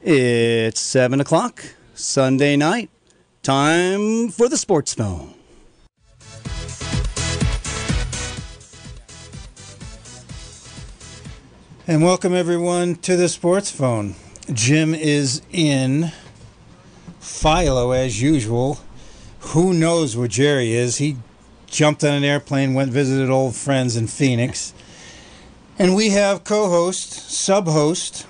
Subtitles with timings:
[0.00, 2.88] It's 7 o'clock, Sunday night.
[3.42, 5.34] Time for the sports phone.
[11.88, 14.14] And welcome everyone to the sports phone.
[14.52, 16.12] Jim is in
[17.18, 18.78] Philo as usual.
[19.40, 20.98] Who knows where Jerry is?
[20.98, 21.16] He
[21.66, 24.72] jumped on an airplane, went visited old friends in Phoenix.
[25.76, 28.26] And we have co-host, sub-host,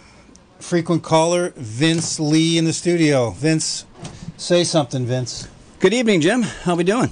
[0.60, 3.30] frequent caller Vince Lee in the studio.
[3.30, 3.84] Vince,
[4.36, 5.48] say something, Vince.
[5.80, 6.42] Good evening, Jim.
[6.42, 7.10] How we doing?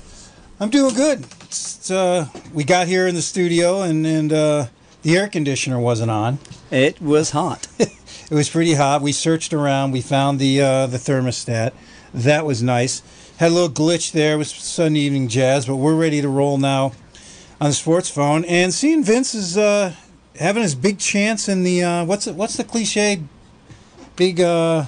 [0.59, 1.25] I'm doing good.
[1.43, 4.66] It's, uh, we got here in the studio and and uh,
[5.02, 6.38] the air conditioner wasn't on.
[6.71, 7.69] It was hot.
[8.29, 9.02] It was pretty hot.
[9.02, 9.93] We searched around.
[9.93, 11.73] We found the uh, the thermostat.
[12.13, 13.01] That was nice.
[13.37, 14.37] Had a little glitch there.
[14.37, 16.87] with Sunday evening jazz, but we're ready to roll now
[17.60, 18.45] on the sports phone.
[18.47, 19.93] And seeing Vince is uh,
[20.41, 23.23] having his big chance in the uh, what's it, what's the cliche?
[24.16, 24.87] Big uh,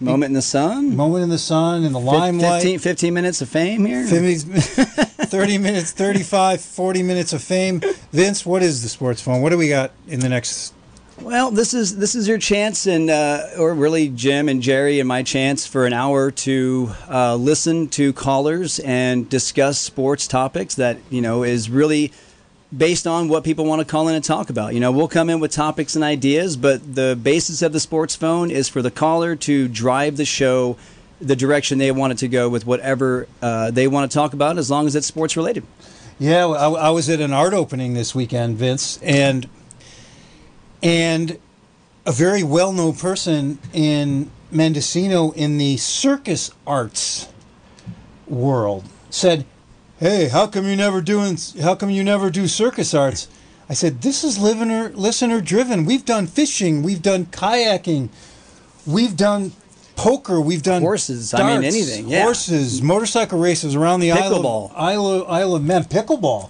[0.00, 0.96] Moment in the sun.
[0.96, 2.62] moment in the sun in the limelight.
[2.62, 4.06] 15, 15 minutes of fame here.
[4.06, 7.82] 30 minutes, 35, 40 minutes of fame.
[8.10, 9.42] Vince, what is the sports phone?
[9.42, 10.72] What do we got in the next?
[11.20, 15.06] Well, this is this is your chance, and uh, or really Jim and Jerry and
[15.06, 20.96] my chance for an hour to uh, listen to callers and discuss sports topics that
[21.10, 22.10] you know is really
[22.76, 24.74] based on what people want to call in and talk about.
[24.74, 28.14] You know, we'll come in with topics and ideas, but the basis of the sports
[28.14, 30.76] phone is for the caller to drive the show
[31.20, 34.56] the direction they want it to go with whatever uh, they want to talk about,
[34.56, 35.62] as long as it's sports related.
[36.18, 39.48] Yeah, I, I was at an art opening this weekend, Vince, and
[40.82, 41.38] and
[42.06, 47.28] a very well-known person in Mendocino in the circus arts
[48.26, 49.44] world said,
[50.00, 51.38] "Hey, how come you never doing?
[51.62, 53.28] How come you never do circus arts?"
[53.68, 55.84] I said, "This is listener listener driven.
[55.84, 58.08] We've done fishing, we've done kayaking,
[58.86, 59.52] we've done."
[59.96, 62.22] Poker, we've done Horses, I mean, anything, yeah.
[62.22, 64.70] Horses, motorcycle races around the Isle Pickleball.
[64.70, 66.48] of, Isle of Isle of Man, pickleball.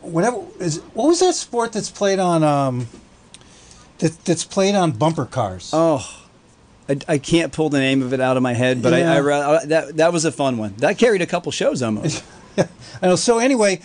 [0.00, 2.86] Whatever is what was that sport that's played on um
[3.98, 5.70] that, that's played on bumper cars?
[5.72, 6.08] Oh,
[6.88, 9.56] I, I can't pull the name of it out of my head, but I, I,
[9.56, 10.74] I that that was a fun one.
[10.78, 12.22] That carried a couple shows almost.
[13.02, 13.16] I know.
[13.16, 13.80] So anyway,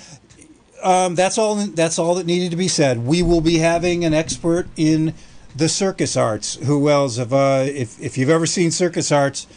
[0.84, 1.56] um, that's all.
[1.56, 3.06] That's all that needed to be said.
[3.06, 5.14] We will be having an expert in
[5.56, 6.56] the circus arts.
[6.56, 7.18] Who else?
[7.18, 9.48] If uh, if if you've ever seen circus arts,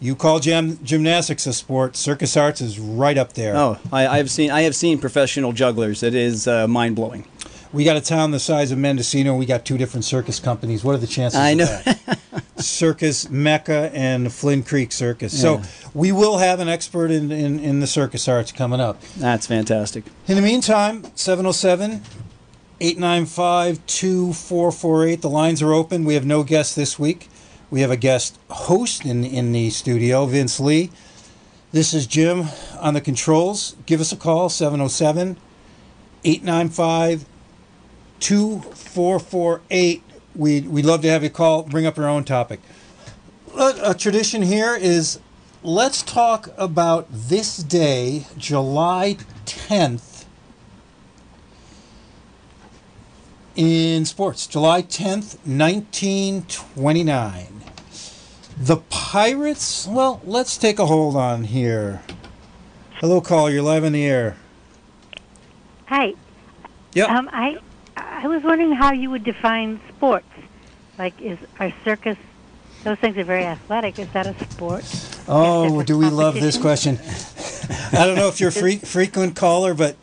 [0.00, 1.96] you call gym, gymnastics a sport.
[1.96, 3.56] Circus arts is right up there.
[3.56, 6.02] oh, I, I have seen I have seen professional jugglers.
[6.02, 7.26] It is uh, mind blowing.
[7.72, 9.36] We got a town the size of Mendocino.
[9.36, 10.82] We got two different circus companies.
[10.82, 11.38] What are the chances?
[11.38, 11.64] I of know.
[11.66, 12.18] that?
[12.56, 15.38] Circus Mecca and Flynn Creek Circus.
[15.38, 15.62] So
[15.94, 19.00] we will have an expert in, in, in the circus arts coming up.
[19.16, 20.04] That's fantastic.
[20.26, 22.02] In the meantime, 707
[22.80, 25.22] 895 2448.
[25.22, 26.04] The lines are open.
[26.04, 27.28] We have no guests this week.
[27.70, 30.90] We have a guest host in, in the studio, Vince Lee.
[31.70, 32.46] This is Jim
[32.80, 33.76] on the controls.
[33.84, 35.36] Give us a call, 707
[36.24, 37.26] 895
[38.20, 40.02] 2448.
[40.34, 42.60] We'd, we'd love to have you call, bring up your own topic.
[43.56, 45.20] A, a tradition here is
[45.62, 50.24] let's talk about this day, July 10th,
[53.56, 54.46] in sports.
[54.46, 57.46] July 10th, 1929.
[58.56, 62.02] The Pirates, well, let's take a hold on here.
[63.00, 64.36] Hello, caller, you're live in the air.
[65.86, 66.14] Hi.
[66.94, 67.08] Yep.
[67.08, 67.58] Um, I
[68.18, 70.26] I was wondering how you would define sports.
[70.98, 72.16] Like, is our circus?
[72.82, 73.96] Those things are very athletic.
[73.96, 74.84] Is that a sport?
[75.28, 76.98] Oh, do we love this question?
[77.96, 79.96] I don't know if you're a free, frequent caller, but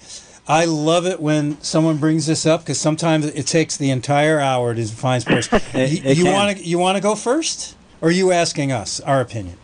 [0.48, 4.74] I love it when someone brings this up because sometimes it takes the entire hour
[4.74, 5.50] to define sports.
[5.76, 8.72] It- you it you want to you want to go first, or are you asking
[8.72, 9.58] us our opinion?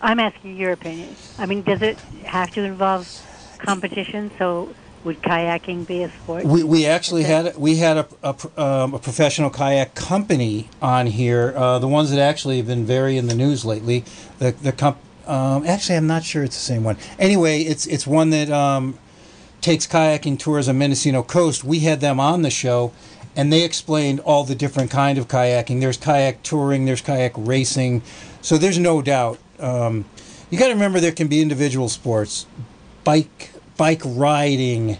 [0.00, 1.14] I'm asking your opinion.
[1.36, 3.06] I mean, does it have to involve
[3.58, 4.30] competition?
[4.38, 4.74] So,
[5.04, 6.44] would kayaking be a sport?
[6.44, 11.52] We, we actually had we had a, a, um, a professional kayak company on here.
[11.56, 14.04] Uh, the ones that actually have been very in the news lately.
[14.38, 16.96] The the comp, um, actually I'm not sure it's the same one.
[17.18, 18.98] Anyway, it's it's one that um,
[19.60, 21.64] takes kayaking tours on Mendocino coast.
[21.64, 22.92] We had them on the show,
[23.34, 25.80] and they explained all the different kind of kayaking.
[25.80, 26.84] There's kayak touring.
[26.84, 28.02] There's kayak racing.
[28.40, 29.38] So there's no doubt.
[29.58, 30.04] Um,
[30.50, 32.46] you got to remember there can be individual sports.
[33.04, 33.51] Bike
[33.82, 34.96] bike riding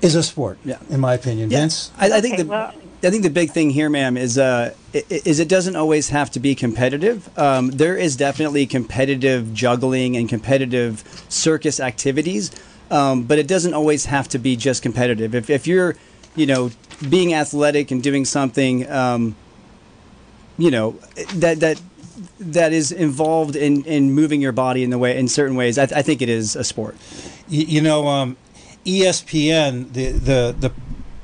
[0.00, 0.56] is a sport.
[0.64, 0.78] Yeah.
[0.88, 1.90] in my opinion, Vince.
[1.98, 2.72] I, I think Okay, the well-
[3.04, 4.74] I think the big thing here, ma'am, is uh,
[5.10, 7.18] is it doesn't always have to be competitive.
[7.36, 12.52] Um, there is definitely competitive juggling and competitive circus activities,
[12.92, 15.34] um, but it doesn't always have to be just competitive.
[15.34, 15.96] If if you're,
[16.36, 16.70] you know,
[17.10, 18.88] being athletic and doing something.
[18.88, 19.34] Um,
[20.58, 20.92] you know,
[21.34, 21.80] that that
[22.38, 25.78] that is involved in, in moving your body in the way in certain ways.
[25.78, 26.94] I, I think it is a sport.
[27.52, 28.36] You, you know, um,
[28.86, 30.72] ESPN, the, the the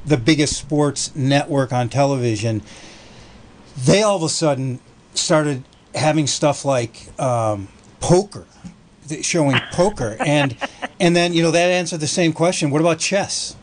[0.04, 2.62] the biggest sports network on television,
[3.76, 4.78] they all of a sudden
[5.14, 5.64] started
[5.94, 7.68] having stuff like um,
[8.00, 8.46] poker,
[9.22, 10.56] showing poker, and
[11.00, 12.70] and then you know that answered the same question.
[12.70, 13.56] What about chess?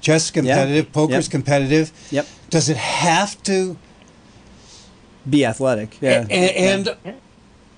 [0.00, 0.92] Chess competitive, Yeah.
[0.92, 1.30] poker's Yep.
[1.30, 1.92] competitive.
[2.10, 2.26] Yep.
[2.50, 3.76] Does it have to?
[5.28, 5.98] Be athletic.
[6.00, 6.26] Yeah.
[6.28, 6.96] a- and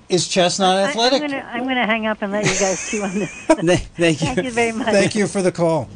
[0.08, 1.22] is chess not I- athletic?
[1.22, 3.32] I'm gonna, I'm gonna hang up and let you guys chew on this.
[3.46, 4.26] Thank you.
[4.26, 4.88] Thank you very much.
[4.88, 5.88] Thank you for the call.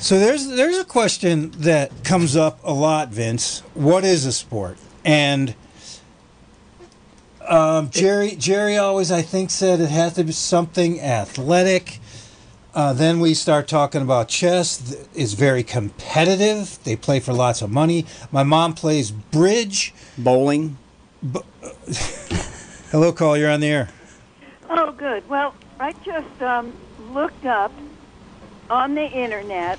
[0.00, 3.60] So there's there's a question that comes up a lot, Vince.
[3.74, 4.76] What is a sport?
[5.04, 5.54] And
[7.46, 12.00] um, Jerry Jerry always I think said it has to be something athletic.
[12.74, 15.06] Uh, then we start talking about chess.
[15.14, 16.78] It's very competitive.
[16.84, 18.06] They play for lots of money.
[18.30, 19.92] My mom plays bridge.
[20.16, 20.78] Bowling.
[22.90, 23.36] Hello, call.
[23.36, 23.88] You're on the air.
[24.68, 25.28] Oh, good.
[25.28, 26.72] Well, I just um,
[27.12, 27.72] looked up
[28.70, 29.78] on the internet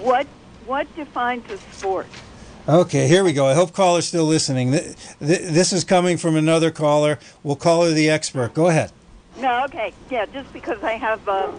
[0.00, 0.26] what
[0.66, 2.06] what defines a sport.
[2.68, 3.46] Okay, here we go.
[3.46, 4.72] I hope caller's still listening.
[4.72, 7.18] Th- th- This is coming from another caller.
[7.42, 8.52] We'll call her the expert.
[8.52, 8.92] Go ahead.
[9.38, 11.50] No, okay, yeah, just because I have uh,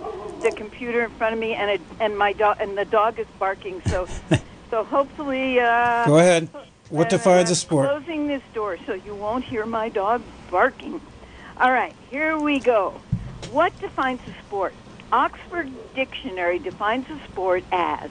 [0.41, 3.27] the computer in front of me and it, and my dog and the dog is
[3.39, 4.07] barking, so
[4.69, 5.59] so hopefully.
[5.59, 6.49] Uh, Go ahead.
[6.89, 7.87] What uh, defines a sport?
[7.87, 10.99] Closing this door so you won't hear my dog barking.
[11.57, 12.99] All right, here we go.
[13.51, 14.73] What defines a sport?
[15.11, 18.09] Oxford Dictionary defines a sport as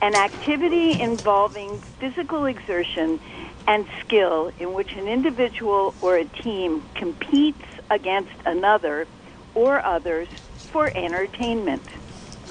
[0.00, 3.18] an activity involving physical exertion
[3.66, 9.06] and skill in which an individual or a team competes against another
[9.54, 10.28] or others
[10.70, 11.82] for entertainment.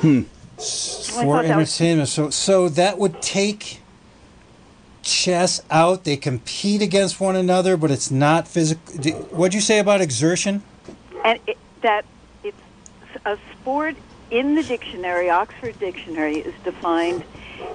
[0.01, 0.23] Hmm.
[0.57, 2.09] For that was- entertainment.
[2.09, 3.81] So, so that would take
[5.07, 6.03] chess out.
[6.03, 8.95] They compete against one another, but it's not physical.
[9.31, 10.63] What'd you say about exertion?
[11.27, 12.05] and it, that
[12.43, 12.57] it's
[13.25, 13.95] a sport
[14.31, 17.23] in the dictionary, Oxford Dictionary, is defined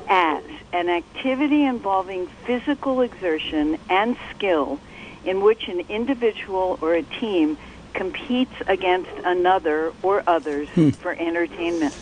[0.09, 0.43] as
[0.73, 4.79] an activity involving physical exertion and skill
[5.25, 7.59] in which an individual or a team
[7.93, 10.69] competes against another or others
[11.01, 11.95] for entertainment.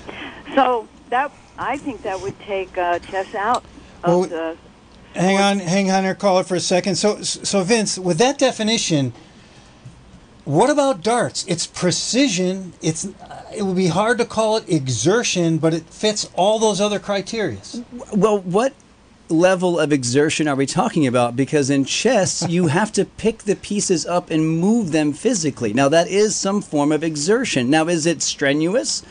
[0.54, 3.64] So that I think that would take uh, chess out
[4.04, 4.56] of Well, the.
[5.14, 6.94] Hang on, hang on, here, caller, for a second.
[6.94, 9.12] So, so Vince, with that definition,
[10.44, 11.44] what about darts?
[11.46, 12.72] It's precision.
[12.80, 13.08] It's
[13.54, 17.58] it would be hard to call it exertion, but it fits all those other criteria.
[18.12, 18.72] Well, what
[19.28, 21.36] level of exertion are we talking about?
[21.36, 25.72] Because in chess, you have to pick the pieces up and move them physically.
[25.72, 27.70] Now, that is some form of exertion.
[27.70, 29.02] Now, is it strenuous?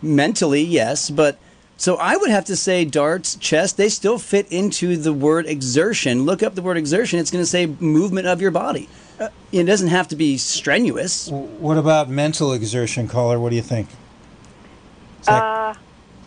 [0.00, 1.38] Mentally, yes, but
[1.78, 6.24] so I would have to say darts, chess, they still fit into the word exertion.
[6.24, 8.88] Look up the word exertion, it's going to say movement of your body.
[9.18, 11.28] Uh, it doesn't have to be strenuous.
[11.30, 13.40] What about mental exertion, caller?
[13.40, 13.88] What do you think?
[15.20, 15.74] Is that- Uh,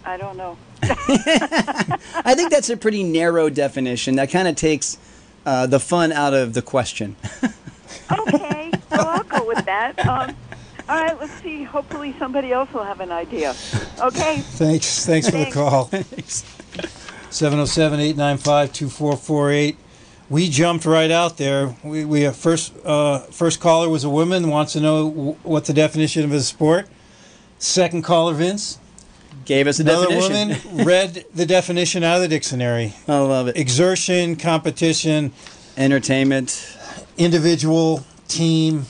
[0.03, 0.57] I don't know.
[0.83, 4.98] I think that's a pretty narrow definition that kind of takes
[5.45, 7.15] uh, the fun out of the question.
[8.12, 10.06] Okay, so I'll go with that.
[10.06, 10.36] Um,
[10.89, 11.63] all right, let's see.
[11.63, 13.51] Hopefully, somebody else will have an idea.
[14.01, 14.37] Okay.
[14.41, 15.05] Thanks.
[15.05, 15.55] Thanks for the Thanks.
[15.55, 15.87] call.
[17.31, 19.75] 707-895-2448.
[20.29, 21.75] We jumped right out there.
[21.83, 25.65] We, we have first uh, first caller was a woman wants to know w- what
[25.65, 26.88] the definition of a sport.
[27.59, 28.79] Second caller, Vince.
[29.45, 30.71] Gave us a Another definition.
[30.71, 32.93] woman read the definition out of the dictionary.
[33.07, 33.55] I love it.
[33.57, 35.31] Exertion, competition,
[35.77, 36.77] Entertainment,
[37.17, 38.85] individual, team.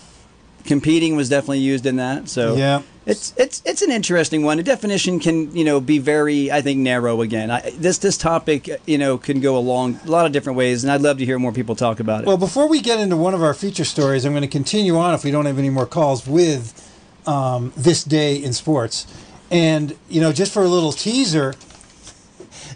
[0.65, 2.30] Competing was definitely used in that.
[2.30, 2.82] So Yeah.
[3.06, 4.60] it's it's it's an interesting one.
[4.60, 7.50] A definition can you know be very I think narrow again.
[7.51, 10.91] I, this this topic you know can go along a lot of different ways, and
[10.91, 12.27] I'd love to hear more people talk about it.
[12.27, 15.13] Well, before we get into one of our feature stories, I'm going to continue on
[15.13, 16.88] if we don't have any more calls with
[17.27, 19.06] um, this day in sports.
[19.50, 21.56] And, you know, just for a little teaser,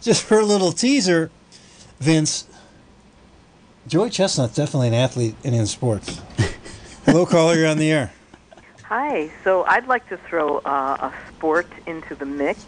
[0.02, 1.32] just for a little teaser,
[2.02, 2.46] Vince,
[3.88, 6.20] Joey Chestnut's definitely an athlete and in sports.
[7.06, 8.12] Hello, caller, you're on the air.
[8.84, 9.30] Hi.
[9.44, 12.60] So I'd like to throw uh, a sport into the mix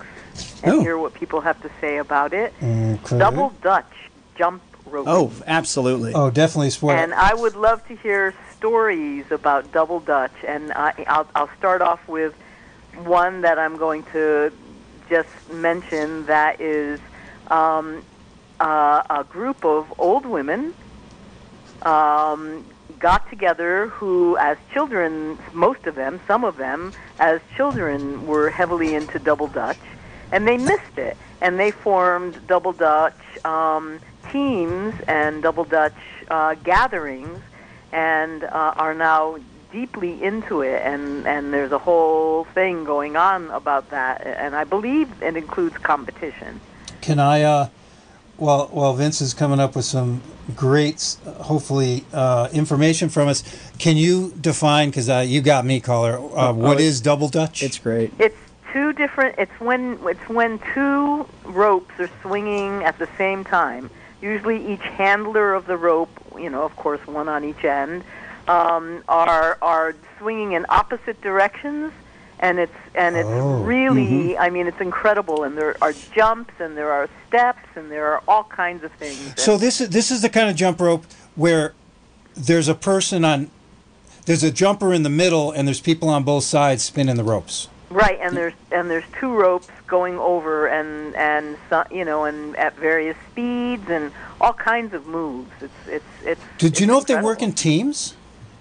[0.63, 0.82] and Oh.
[0.82, 2.53] hear what people have to say about it.
[2.62, 3.17] Okay.
[3.17, 3.91] Double Dutch
[4.36, 5.08] jump rope.
[5.08, 6.13] oh, absolutely.
[6.13, 6.96] Oh, definitely sport.
[6.98, 10.34] And I would love to hear stories about double Dutch.
[10.48, 12.34] And I, I'll, I'll start off with
[13.03, 14.51] one that I'm going to
[15.10, 17.00] just mention that is
[17.50, 18.03] um,
[18.60, 20.74] uh, a group of old women
[21.84, 22.65] um,
[23.00, 28.96] got together who, as children, most of them, some of them, as children, were heavily
[28.96, 29.80] into double Dutch,
[30.32, 31.18] and they missed it.
[31.39, 33.13] And they formed double Dutch
[33.46, 34.00] um,
[34.32, 35.96] teams and double dutch
[36.30, 37.39] uh, gatherings
[37.92, 39.38] and uh, are now
[39.72, 44.63] deeply into it and and there's a whole thing going on about that and I
[44.63, 46.62] believe it includes competition.
[47.01, 47.42] Can I?
[47.42, 47.70] Uh,
[48.38, 50.22] well, well, Vince is coming up with some
[50.56, 53.44] great, hopefully, uh, information from us.
[53.79, 54.89] Can you define?
[54.89, 56.17] Because uh, you got me, caller.
[56.17, 57.63] Uh, what it- is double dutch?
[57.63, 58.13] It's great.
[58.20, 58.38] It's
[58.74, 59.36] two different.
[59.38, 63.89] It's when it's when two ropes are swinging at the same time.
[64.22, 68.03] Usually, each handler of the rope, you know, of course, one on each end,
[68.48, 71.91] um, are are swinging in opposite directions,
[72.39, 73.32] and it's and it's Oh.
[73.32, 73.65] Mm-hmm.
[73.65, 74.38] really.
[74.38, 78.22] I mean, it's incredible, and there are jumps, and there are steps, and there are
[78.27, 79.34] all kinds of things.
[79.38, 81.74] So this is this is the kind of jump rope where
[82.36, 83.50] there's a person on,
[84.25, 87.70] there's a jumper in the middle, and there's people on both sides spinning the ropes.
[87.89, 91.58] Right, and there's and there's two ropes going over, and and
[91.89, 95.50] you know, and at various speeds, and all kinds of moves.
[95.62, 96.41] It's it's it's.
[96.58, 98.13] Did you it's know if they work in incredible.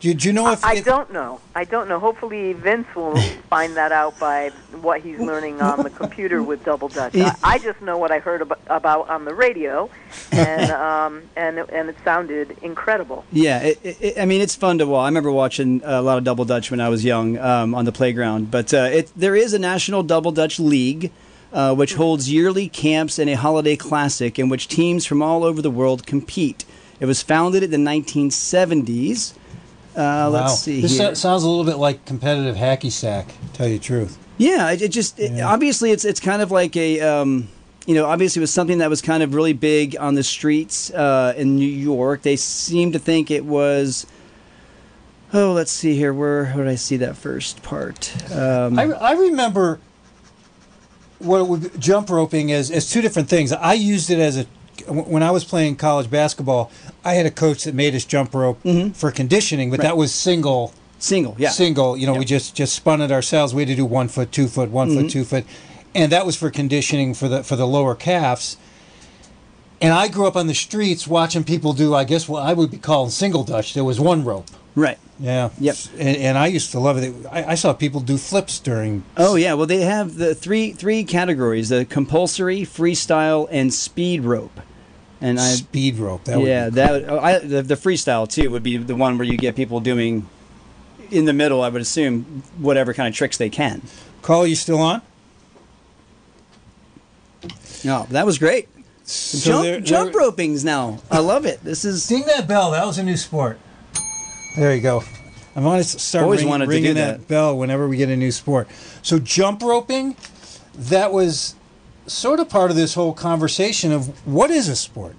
[0.07, 1.41] Did you know if I if- don't know.
[1.55, 1.99] I don't know.
[1.99, 3.17] Hopefully, Vince will
[3.51, 7.17] find that out by what he's learning on the computer with Double Dutch.
[7.17, 9.91] I, I just know what I heard about, about on the radio,
[10.33, 13.25] and um, and it- and it sounded incredible.
[13.33, 15.05] Yeah, it, it, I mean it's fun to watch.
[15.05, 17.93] I remember watching a lot of double dutch when I was young um, on the
[17.93, 18.51] playground.
[18.51, 21.11] But uh, it, there is a national double dutch league,
[21.53, 25.61] uh, which holds yearly camps and a holiday classic in which teams from all over
[25.61, 26.65] the world compete.
[27.01, 29.35] It was founded in the 1970s.
[29.97, 30.29] Uh, Wow.
[30.31, 31.15] Let's see This here.
[31.15, 33.33] sounds a little bit like competitive hacky sack.
[33.55, 34.19] Tell you the truth.
[34.39, 37.49] Yeah, it, it just it, obviously it's it's kind of like a um,
[37.87, 40.91] you know obviously it was something that was kind of really big on the streets
[40.91, 42.21] uh, in New York.
[42.23, 44.07] They seem to think it was.
[45.33, 46.13] Oh, let's see here.
[46.15, 48.13] Where, where did I see that first part?
[48.33, 49.81] Um, I, I remember
[51.19, 53.51] what it would, jump roping is as two different things.
[53.53, 54.47] I used it as a
[54.89, 56.71] when I was playing college basketball.
[57.05, 58.61] I had a coach that made us jump rope
[58.95, 61.51] for conditioning, but that was single single, yeah.
[61.51, 61.97] single.
[61.97, 63.55] You know, we just just spun it ourselves.
[63.55, 65.01] We had to do one foot, two foot, one Mm-hmm.
[65.03, 65.45] foot, two foot,
[65.95, 68.57] and that was for conditioning for the for the lower calves.
[69.81, 72.71] And I grew up on the streets watching people do, I guess, what I would
[72.71, 73.75] be calling single Dutch.
[73.75, 74.47] There was one rope.
[74.77, 74.99] Right.
[75.19, 75.49] Yeah.
[75.59, 75.77] Yep.
[75.99, 77.15] And, and I used to love it.
[77.33, 79.03] I, I saw people do flips during.
[79.17, 79.55] Oh yeah.
[79.55, 84.61] Well, they have the three three categories: the compulsory, freestyle, and speed rope.
[85.19, 86.25] And I speed rope.
[86.25, 89.27] That would yeah, that oh, I, the, the freestyle too would be the one where
[89.27, 90.29] you get people doing
[91.11, 91.63] in the middle.
[91.63, 93.81] I would assume whatever kind of tricks they can.
[94.21, 95.01] Carl, you still on?
[97.83, 98.69] No, that was great.
[99.05, 100.99] So jump jump roping's now.
[101.11, 101.65] I love it.
[101.65, 102.73] This is Ding that bell.
[102.73, 103.59] That was a new sport.
[104.57, 105.03] There you go.
[105.55, 107.19] I want to start Always ring- wanted to ringing do that.
[107.19, 107.29] that.
[107.29, 108.69] bell whenever we get a new sport.
[109.03, 110.17] So jump roping,
[110.75, 111.55] that was
[112.07, 115.17] sort of part of this whole conversation of what is a sport.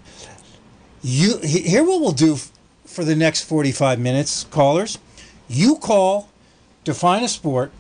[1.04, 2.38] You here what we'll do
[2.86, 4.98] for the next 45 minutes, callers.
[5.48, 6.30] You call,
[6.84, 7.72] define a sport,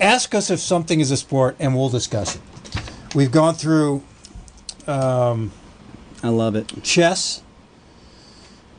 [0.00, 2.40] ask us if something is a sport, and we'll discuss it.
[3.14, 4.02] We've gone through
[4.86, 5.52] um,
[6.22, 6.70] I love it.
[6.82, 7.42] chess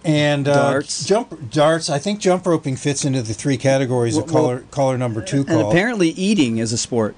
[0.06, 1.06] and uh, Darts.
[1.06, 1.90] jump darts.
[1.90, 5.22] I think jump roping fits into the three categories of Well- well- caller caller number
[5.22, 7.16] two And apparently, eating is a sport.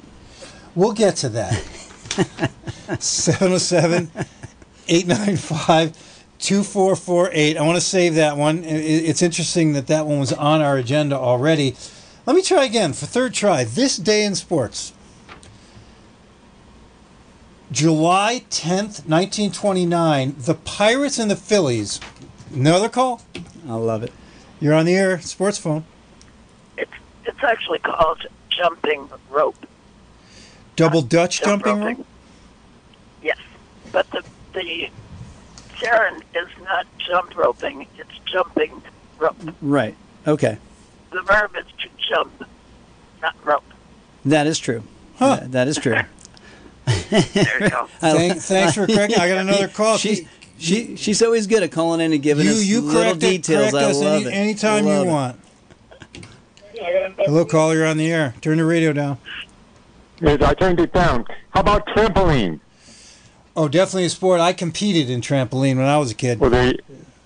[0.76, 1.54] we'll get to that.
[3.00, 4.10] 707
[4.88, 5.94] 895
[6.38, 7.58] 2448.
[7.58, 8.64] I want to save that one.
[8.64, 11.76] It's interesting that that one was on our agenda already.
[12.26, 13.64] Let me try again for third try.
[13.64, 14.94] This day in sports.
[17.72, 22.00] July 10th, 1929, the Pirates and the Phillies.
[22.54, 23.22] Another call?
[23.68, 24.14] I love it.
[24.60, 25.84] You're on the air, sports phone.
[26.78, 26.92] It's
[27.26, 29.66] it's actually called jumping rope.
[30.76, 31.98] Double Dutch Jump jumping roping.
[31.98, 32.08] rope?
[33.24, 33.38] Yes,
[33.92, 34.24] but the
[34.54, 34.90] the
[35.76, 37.88] Sharon is not jump roping.
[37.98, 38.82] It's jumping
[39.20, 39.36] rope.
[39.62, 39.96] Right.
[40.28, 40.58] Okay.
[41.12, 42.44] The verb is to jump,
[43.22, 43.64] not rope.
[44.26, 44.84] That is true.
[45.18, 45.36] Huh.
[45.38, 45.98] That- that is true.
[47.10, 47.88] There you go.
[48.00, 49.20] Thank, thanks for correcting.
[49.20, 49.98] I got another call.
[49.98, 53.18] She, she, she's always good at calling in and giving you us you little correct
[53.18, 53.72] it, details.
[53.72, 54.34] correct I us love any, it.
[54.34, 55.14] anytime Love you it.
[55.14, 55.40] want.
[57.20, 57.76] Hello, caller.
[57.76, 58.36] You're on the air.
[58.42, 59.18] Turn the radio down.
[60.22, 61.26] Yes, I turned it down.
[61.50, 62.60] How about trampoline?
[63.56, 64.42] Oh, definitely a sport.
[64.42, 66.40] I competed in trampoline when I was a kid.
[66.40, 66.74] Well, there,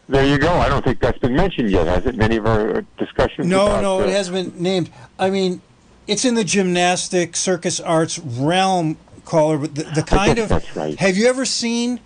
[0.07, 0.51] there you go.
[0.53, 2.15] I don't think that's been mentioned yet, has it?
[2.15, 3.47] Many of our discussions.
[3.47, 4.89] No, about, no, uh, it hasn't been named.
[5.17, 5.61] I mean,
[6.07, 9.57] it's in the gymnastic circus arts realm, caller.
[9.57, 10.97] But the, the kind of that's right.
[10.99, 11.99] have you ever seen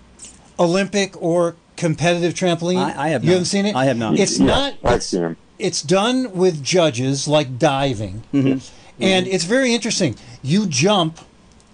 [0.60, 2.78] Olympic or competitive trampoline?
[2.96, 3.34] I- I have You not.
[3.34, 3.76] haven't seen it.
[3.76, 4.18] I have not.
[4.20, 4.74] It's Yeah, not.
[4.84, 5.38] I've It's, seen 'em.
[5.60, 8.60] it's done with judges like diving, Mm-hmm.
[9.04, 10.16] and it's very interesting.
[10.42, 11.20] You jump,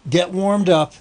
[0.09, 0.93] get warmed up,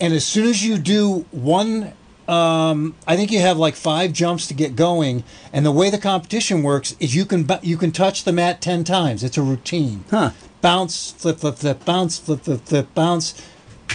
[0.00, 1.92] and as soon as you do one
[2.28, 5.96] um, I think you have like five jumps to get going, and the way the
[5.96, 9.24] competition works is you can you can touch the mat ten times.
[9.24, 10.04] It's a routine.
[10.10, 10.32] Huh.
[10.60, 13.32] Bounce, flip, flip, flip, bounce, flip, flip, flip, bounce.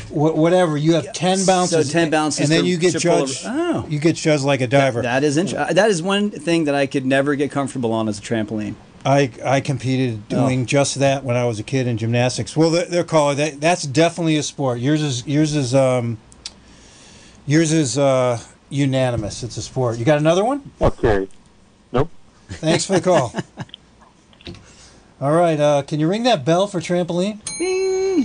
[0.10, 3.44] Wh- whatever you have ten bounces, 10 bounces and then you get to pull judged.
[3.46, 3.86] Oh.
[3.90, 5.02] You get judged like a diver.
[5.02, 8.20] That is int- that is one thing that I could never get comfortable on as
[8.20, 8.76] a trampoline.
[9.06, 10.66] I I competed doing Oh.
[10.66, 12.56] just that when I was a kid in gymnastics.
[12.56, 13.60] Well, they're, they're called that.
[13.60, 14.80] That's definitely a sport.
[14.80, 16.18] Yours is yours is um.
[17.46, 19.44] Yours is uh unanimous.
[19.44, 19.98] It's a sport.
[20.00, 20.72] You got another one?
[20.82, 21.28] Okay.
[21.92, 22.10] Nope.
[22.50, 23.34] Thanks for the call.
[25.24, 27.42] All right, uh, can you ring that bell for trampoline?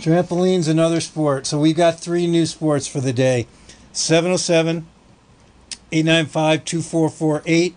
[0.00, 1.46] Trampoline's another sport.
[1.46, 3.46] So we've got three new sports for the day
[3.92, 4.84] 707
[5.92, 7.76] 895 2448.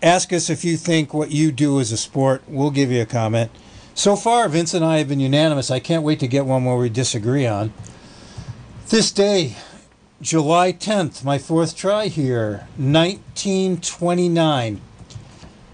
[0.00, 2.44] Ask us if you think what you do is a sport.
[2.46, 3.50] We'll give you a comment.
[3.96, 5.68] So far, Vince and I have been unanimous.
[5.68, 7.72] I can't wait to get one where we disagree on.
[8.90, 9.56] This day,
[10.20, 14.80] July 10th, my fourth try here, 1929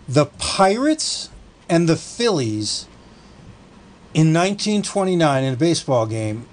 [0.09, 1.29] the Pirates
[1.69, 2.87] and the Phillies
[4.15, 6.47] in 1929 in a baseball game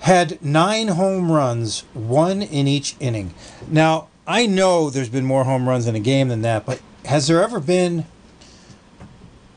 [0.00, 3.34] had nine home runs, one in each inning.
[3.68, 7.26] Now, I know there's been more home runs in a game than that, but has
[7.26, 8.06] there ever been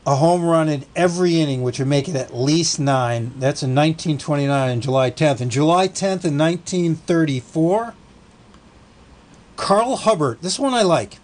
[0.06, 3.32] a home run in every inning, which would make it at least nine?
[3.38, 5.40] That's in 1929 and July 10th.
[5.40, 7.94] And July 10th in 1934,
[9.56, 11.18] Carl Hubbard, this one I like.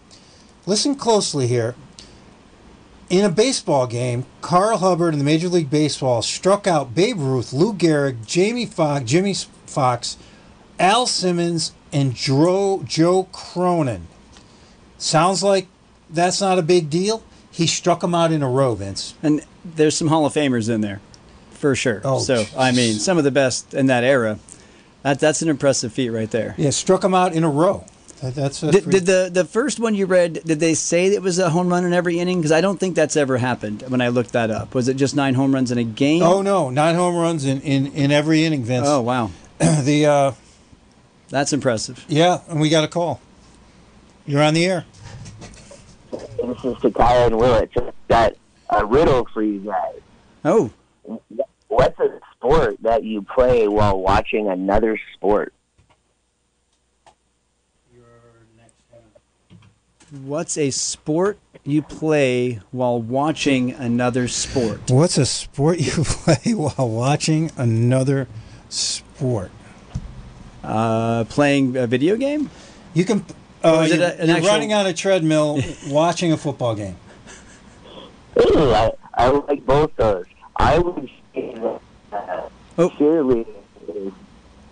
[0.64, 1.74] Listen closely here.
[3.10, 7.52] In a baseball game, Carl Hubbard in the Major League Baseball struck out Babe Ruth,
[7.52, 9.34] Lou Gehrig, Jamie Foxx, Jimmie
[9.66, 10.16] Foxx,
[10.78, 14.06] Al Simmons, and Joe, Joe Cronin.
[14.96, 15.66] Sounds like
[16.08, 17.24] that's not a big deal.
[17.50, 19.14] He struck them out in a row, Vince.
[19.24, 21.00] And there's some Hall of Famers in there,
[21.50, 22.00] for sure.
[22.04, 24.38] Oh, so I mean, some of the best in that era.
[25.02, 26.54] That that's an impressive feat right there.
[26.56, 27.86] Yeah, struck them out in a row.
[28.22, 30.42] That, that's a Did, did the the first one you read?
[30.44, 32.38] Did they say it was a home run in every inning?
[32.38, 33.82] Because I don't think that's ever happened.
[33.88, 36.22] When I looked that up, was it just nine home runs in a game?
[36.22, 38.86] Oh no, nine home runs in, in, in every inning, Vince.
[38.86, 40.32] Oh wow, the uh,
[41.28, 42.04] that's impressive.
[42.08, 43.20] yeah, and we got a call.
[44.26, 44.84] You're on the air.
[46.10, 47.72] This is to Kyle and Willett.
[47.72, 48.34] Just got
[48.68, 50.00] a riddle for you guys.
[50.44, 50.70] Oh,
[51.68, 55.54] What's a sport that you play while watching another sport?
[60.10, 64.90] What's a sport you play while watching another sport?
[64.90, 68.28] What's a sport you play while watching another
[68.68, 69.50] sport?
[70.62, 72.50] Uh, playing a video game?
[72.94, 73.24] You can.
[73.62, 76.96] Uh, you're, a- an you're actual- running on a treadmill watching a football game.
[78.38, 80.26] Ooh, I, I like both those.
[80.56, 81.80] I would say that
[82.12, 82.88] uh, Oh.
[82.90, 83.46] cheerleading
[83.94, 84.12] is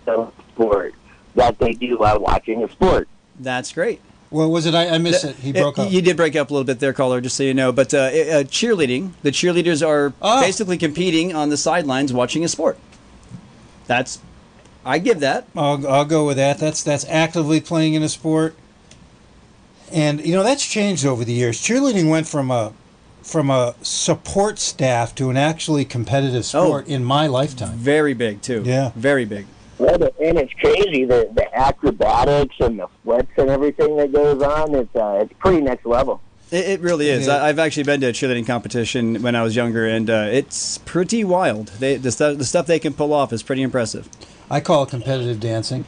[0.07, 0.95] a sport
[1.35, 3.07] that they do while watching a sport.
[3.39, 4.01] That's great.
[4.29, 4.75] What was it?
[4.75, 5.35] I, I missed it.
[5.37, 5.91] He broke Uh, up.
[5.91, 7.71] You did break up a little bit there, caller, just so you know.
[7.71, 8.09] But uh, uh,
[8.43, 10.39] cheerleading, the cheerleaders are Oh.
[10.41, 12.77] basically competing on the sidelines watching a sport.
[13.87, 14.19] That's,
[14.85, 15.47] I give that.
[15.55, 16.59] I'll, I'll go with that.
[16.59, 18.55] That's that's actively playing in a sport,
[19.91, 21.59] and you know that's changed over the years.
[21.59, 22.73] Cheerleading went from a
[23.23, 27.77] from a support staff to an actually competitive sport in my lifetime.
[27.77, 28.63] Very big, too.
[28.65, 28.91] Yeah.
[28.95, 29.45] Very big.
[29.79, 34.41] Well, the- and it's crazy the the acrobatics and the flips and everything that goes
[34.43, 34.75] on.
[34.75, 36.21] It's uh, it's pretty next level.
[36.51, 37.27] It, it really is.
[37.27, 37.35] Yeah.
[37.37, 40.79] I, I've actually been to a cheerleading competition when I was younger, and uh, it's
[40.79, 41.67] pretty wild.
[41.79, 44.09] They, the, stuff, the stuff they can pull off is pretty impressive.
[44.49, 45.85] I call it competitive dancing.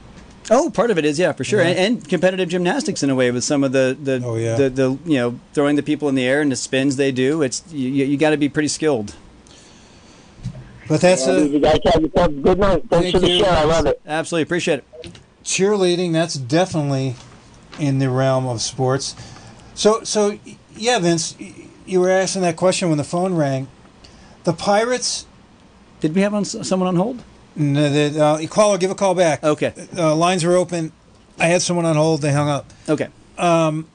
[0.51, 3.31] Oh, part of it is yeah, for sure, and, and competitive gymnastics in a way
[3.31, 4.55] with some of the the, Oh, yeah.
[4.55, 7.41] the the you know throwing the people in the air and the spins they do.
[7.41, 9.15] It's you, you got to be pretty skilled.
[10.91, 12.83] But that's Yeah, a you guys have yourself a good night.
[12.89, 13.39] Thanks Thank for the you.
[13.39, 13.49] show.
[13.49, 14.01] I love it.
[14.05, 15.13] Absolutely appreciate it.
[15.43, 16.11] cheerleading.
[16.13, 17.15] That's definitely
[17.79, 19.15] in the realm of sports.
[19.73, 20.37] So so
[20.75, 21.35] yeah, Vince,
[21.85, 23.67] you were asking that question when the phone rang.
[24.43, 25.25] The Pirates.
[26.01, 27.23] Did we have on, someone on hold?
[27.55, 29.43] No, the, uh, caller, give a call back.
[29.43, 30.91] Okay, Uh, lines were open.
[31.39, 32.21] I had someone on hold.
[32.21, 32.65] They hung up.
[32.89, 33.07] okay.
[33.37, 33.87] Um, J-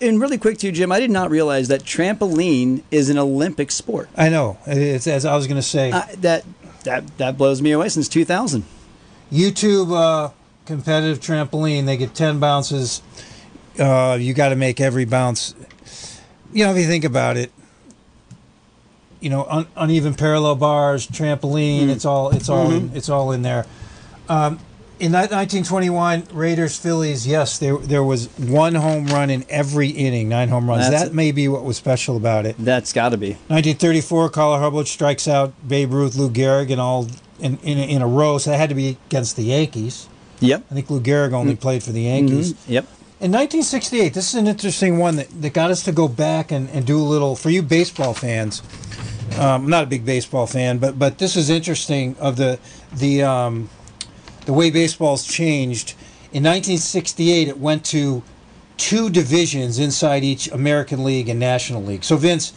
[0.00, 0.92] And really quick too, Jim.
[0.92, 4.08] I did not realize that trampoline is an Olympic sport.
[4.16, 4.58] I know.
[4.66, 5.90] It's as I was going to say.
[5.92, 6.44] Uh, that
[6.84, 8.64] that that blows me away since 2000.
[9.32, 10.32] YouTube uh,
[10.66, 11.86] competitive trampoline.
[11.86, 13.00] They get ten bounces.
[13.78, 15.54] Uh, you got to make every bounce.
[16.52, 17.50] You know, if you think about it,
[19.20, 21.88] you know, un- uneven parallel bars, trampoline.
[21.88, 22.30] It's all.
[22.30, 22.70] It's all.
[22.70, 23.64] In, it's all in there.
[24.28, 24.58] Um,
[25.02, 30.28] in that 1921 Pirates Phillies, yes, there there was one home run in every inning,
[30.28, 30.88] nine home runs.
[30.88, 32.54] That's that may be what was special about it.
[32.56, 33.30] That's got to be.
[33.48, 37.08] 1934, Carl Hubbard strikes out Babe Ruth, Lou Gehrig, and all
[37.40, 40.08] in, in, in a row, so that had to be against the Yankees.
[40.38, 40.66] Yep.
[40.70, 42.52] I think Lou Gehrig only played for the Yankees.
[42.52, 42.68] Mhm.
[42.68, 42.84] Yep.
[43.20, 46.68] In 1968, this is an interesting one that, that got us to go back and,
[46.70, 48.62] and do a little, for you baseball fans,
[49.38, 52.58] um, I'm not a big baseball fan, but but this is interesting of the
[52.92, 53.68] the um,
[54.46, 55.90] the way baseball's changed.
[56.32, 58.22] In 1968, it went to
[58.76, 62.04] two divisions inside each American League and National League.
[62.04, 62.52] So Vince,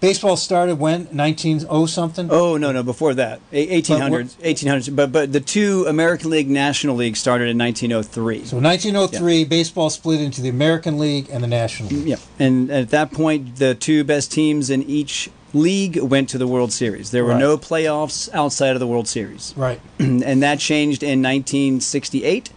[0.00, 2.28] baseball started when 1900 something.
[2.30, 7.16] Oh no no before that 1800s 1800s but but the two American League National League
[7.16, 8.44] started in 1903.
[8.44, 12.06] So 1903, baseball split into the American League and the National mm, League.
[12.08, 16.46] Yeah, and at that point, the two best teams in each league went to the
[16.46, 17.10] World Series.
[17.10, 17.40] There were Right.
[17.40, 19.80] no playoffs outside of the World Series, Right.
[19.98, 22.50] and that changed in 1968,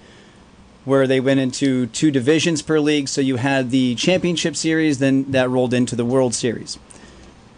[0.85, 3.07] where they went into two divisions per league.
[3.09, 6.77] So you had the championship series, then that rolled into the World Series,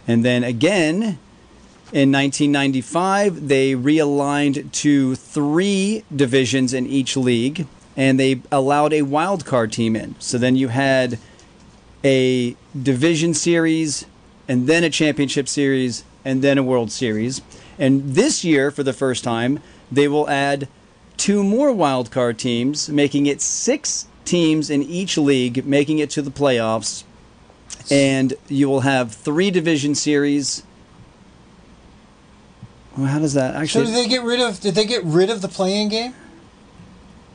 [0.06, 1.18] and then again.
[1.90, 9.46] In 1995, they realigned to three divisions in each league, and they allowed a wild
[9.46, 10.14] card team in.
[10.18, 11.18] So then you had
[12.04, 14.04] a division series,
[14.48, 17.42] and then a championship series, and then a World Series.
[17.78, 19.60] And this year, for the first time,
[19.92, 20.66] they will add
[21.16, 26.22] two more wild card teams, making it six teams in each league, making it to
[26.22, 27.04] the playoffs.
[27.90, 30.62] And you will have three division series.
[32.96, 33.86] Well, how does that actually?
[33.86, 34.60] So did they get rid of?
[34.60, 36.14] Did they get rid of the play-in game?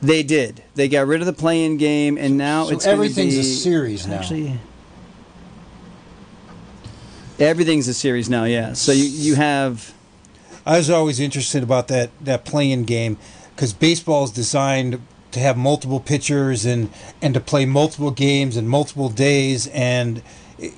[0.02, 0.62] They did.
[0.74, 4.16] They got rid of the play-in game, and now So it's everything's a series now.
[4.16, 4.58] Actually,
[7.38, 8.44] everything's a series now.
[8.44, 8.72] Yeah.
[8.72, 9.94] So you you have
[10.66, 13.18] I was always interested about that that play-in game
[13.54, 15.00] because baseball is designed
[15.32, 20.22] to have multiple pitchers and and to play multiple games and multiple days and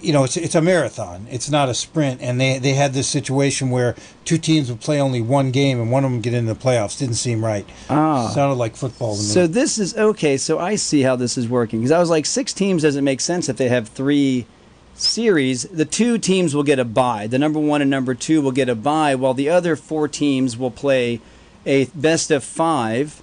[0.00, 1.26] you know it's it's a marathon.
[1.30, 2.22] It's not a sprint.
[2.22, 5.92] And they they had this situation where two teams would play only one game and
[5.92, 6.98] one of them get into the playoffs.
[6.98, 7.68] Didn't seem right.
[7.90, 8.28] Ah.
[8.28, 9.26] Sounded like football to me.
[9.26, 10.36] so this is okay.
[10.36, 13.20] So I see how this is working because I was like six teams doesn't make
[13.20, 14.46] sense if they have three
[15.00, 15.64] series.
[15.64, 17.26] The two teams will get a bye.
[17.26, 20.56] The number one and number two will get a bye, while the other four teams
[20.56, 21.20] will play
[21.64, 23.22] a best of five.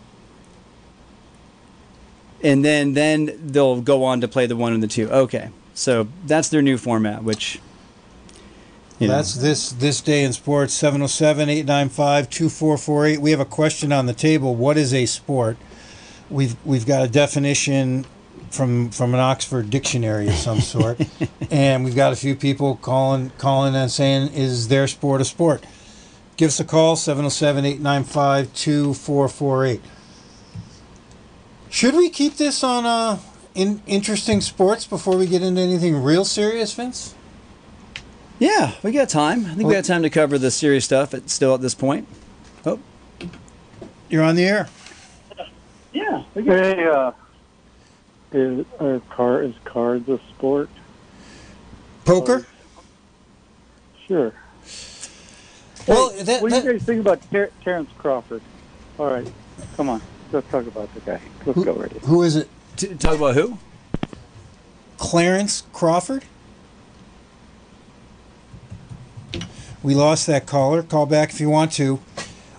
[2.41, 5.09] And then, then they'll go on to play the one and the two.
[5.09, 7.59] Okay, so that's their new format, which
[8.99, 9.15] you know.
[9.15, 13.17] That's this this day in sports 707-895-2448.
[13.17, 14.55] We have a question on the table.
[14.55, 15.57] What is a sport?
[16.29, 18.05] We've we've got a definition
[18.53, 21.01] from from an Oxford dictionary of some sort.
[21.51, 25.65] and we've got a few people calling calling and saying is their sport a sport?
[26.37, 29.81] Give us a call 707-895-2448.
[31.69, 33.19] Should we keep this on uh
[33.55, 37.15] in interesting sports before we get into anything real serious, Vince?
[38.39, 39.45] Yeah, we got time.
[39.45, 42.07] I think we got time to cover the serious stuff at, still at this point.
[42.65, 42.79] Oh,
[44.09, 44.67] You're on the air.
[45.93, 46.23] Yeah.
[46.33, 47.11] Hey, uh,
[48.33, 50.69] is are car is cards a sport?
[52.05, 52.45] Poker?
[54.07, 54.33] Sure.
[55.87, 58.41] Well, Hey, that- what do you guys think about Ter- Terrence Crawford?
[58.99, 59.27] All right,
[59.77, 61.19] come on, let's talk about the guy.
[61.45, 61.91] Let's go right.
[62.03, 62.49] Who is it?
[62.75, 63.57] T- talk about who?
[64.97, 66.23] Clarence Crawford?
[69.81, 70.81] We lost that caller.
[70.81, 71.99] Call back if you want to.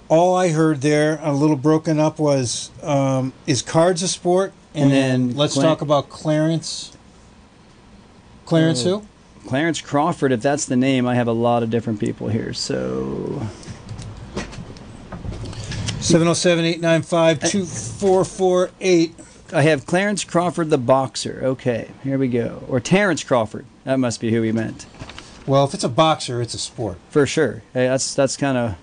[0.09, 4.53] All I heard there, a little broken up, was um, is cards a sport?
[4.75, 6.97] And, then let's Cla- talk about Clarence.
[8.45, 9.07] Clarence uh, who?
[9.47, 10.33] Clarence Crawford.
[10.33, 12.53] If that's the name, I have a lot of different people here.
[12.53, 13.41] So
[16.01, 19.15] 707 895 2448.
[19.53, 21.41] I have Clarence Crawford, the boxer.
[21.45, 22.65] Okay, here we go.
[22.69, 23.67] Or Terrence Crawford.
[23.85, 24.87] That must be who he meant
[25.47, 26.99] Well, if it's a boxer, it's a sport.
[27.11, 27.63] for sure.
[27.73, 28.77] Hey, that's that's kind of.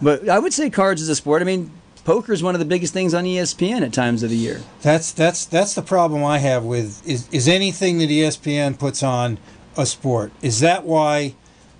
[0.00, 1.42] But I would say cards is a sport.
[1.42, 1.70] I mean,
[2.04, 4.60] poker is one of the biggest things on ESPN at times of the year.
[4.82, 9.38] That's that's that's the problem I have with is is anything that ESPN puts on
[9.76, 10.32] a sport.
[10.42, 11.34] Is that why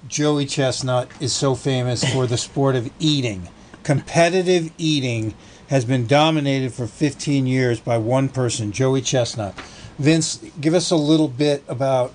[0.09, 3.49] Joey Chestnut is so famous for the sport of eating?
[3.83, 5.35] Competitive eating
[5.69, 9.55] has been dominated for 15 years by one person, Joey Chestnut.
[9.99, 12.13] Vince, give us a little bit about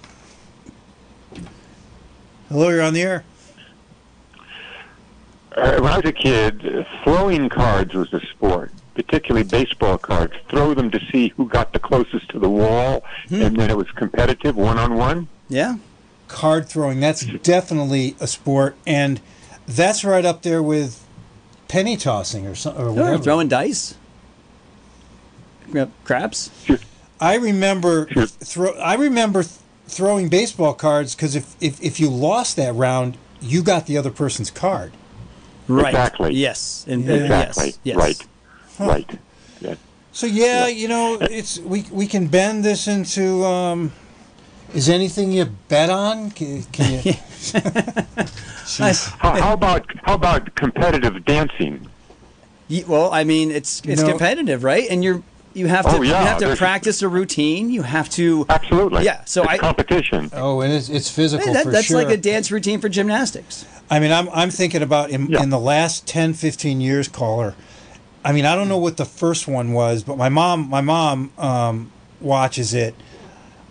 [2.49, 3.23] Hello, you're on the air.
[5.59, 10.33] Uh, when I was a kid, uh, throwing cards was a sport, particularly baseball cards.
[10.49, 13.89] Throw them to see who got the closest to the wall, and then it was
[13.91, 15.27] competitive, one on one.
[15.49, 15.77] Yeah.
[16.27, 19.19] Card throwing, that's definitely a sport and
[19.65, 21.03] that's right up there with
[21.67, 23.23] penny tossing or something or Oh, whatever.
[23.23, 23.95] throwing dice.
[25.73, 26.49] Yep, Craps.
[27.19, 28.71] I remember throw.
[28.79, 29.55] I remember th-
[29.87, 34.09] throwing baseball cards because if, if if you lost that round, you got the other
[34.11, 34.93] person's card.
[35.69, 35.87] Right.
[35.93, 36.33] Exactly.
[36.33, 36.85] Yes.
[36.87, 37.65] And, uh, Exactly.
[37.83, 37.95] Yes.
[37.95, 37.97] Yes.
[37.97, 38.27] Right.
[38.79, 39.19] Right.
[39.61, 39.75] Yeah.
[40.11, 43.45] So yeah, you know, it's we we can bend this into.
[43.45, 43.91] Um,
[44.73, 46.31] is anything you bet on?
[46.31, 47.13] Can, can you?
[48.77, 48.93] How,
[49.41, 51.87] how about how about competitive dancing?
[52.67, 54.87] Ye- Well, I mean, it's it's know- competitive, right?
[54.89, 57.71] And you're you have to Oh, you have to there's- practice a routine.
[57.71, 59.03] You have to Absolutely.
[59.05, 60.29] Yeah, so it's I- competition.
[60.33, 61.97] oh, and it's it's physical that, for that's sure.
[62.03, 63.65] like a dance routine for gymnastics.
[63.89, 65.41] I mean, I'm I'm thinking about in, Yeah.
[65.43, 67.55] in the last 10, 15 years, caller.
[68.23, 71.31] I mean, I don't know what the first one was, but my mom my mom
[71.37, 72.93] um, watches it.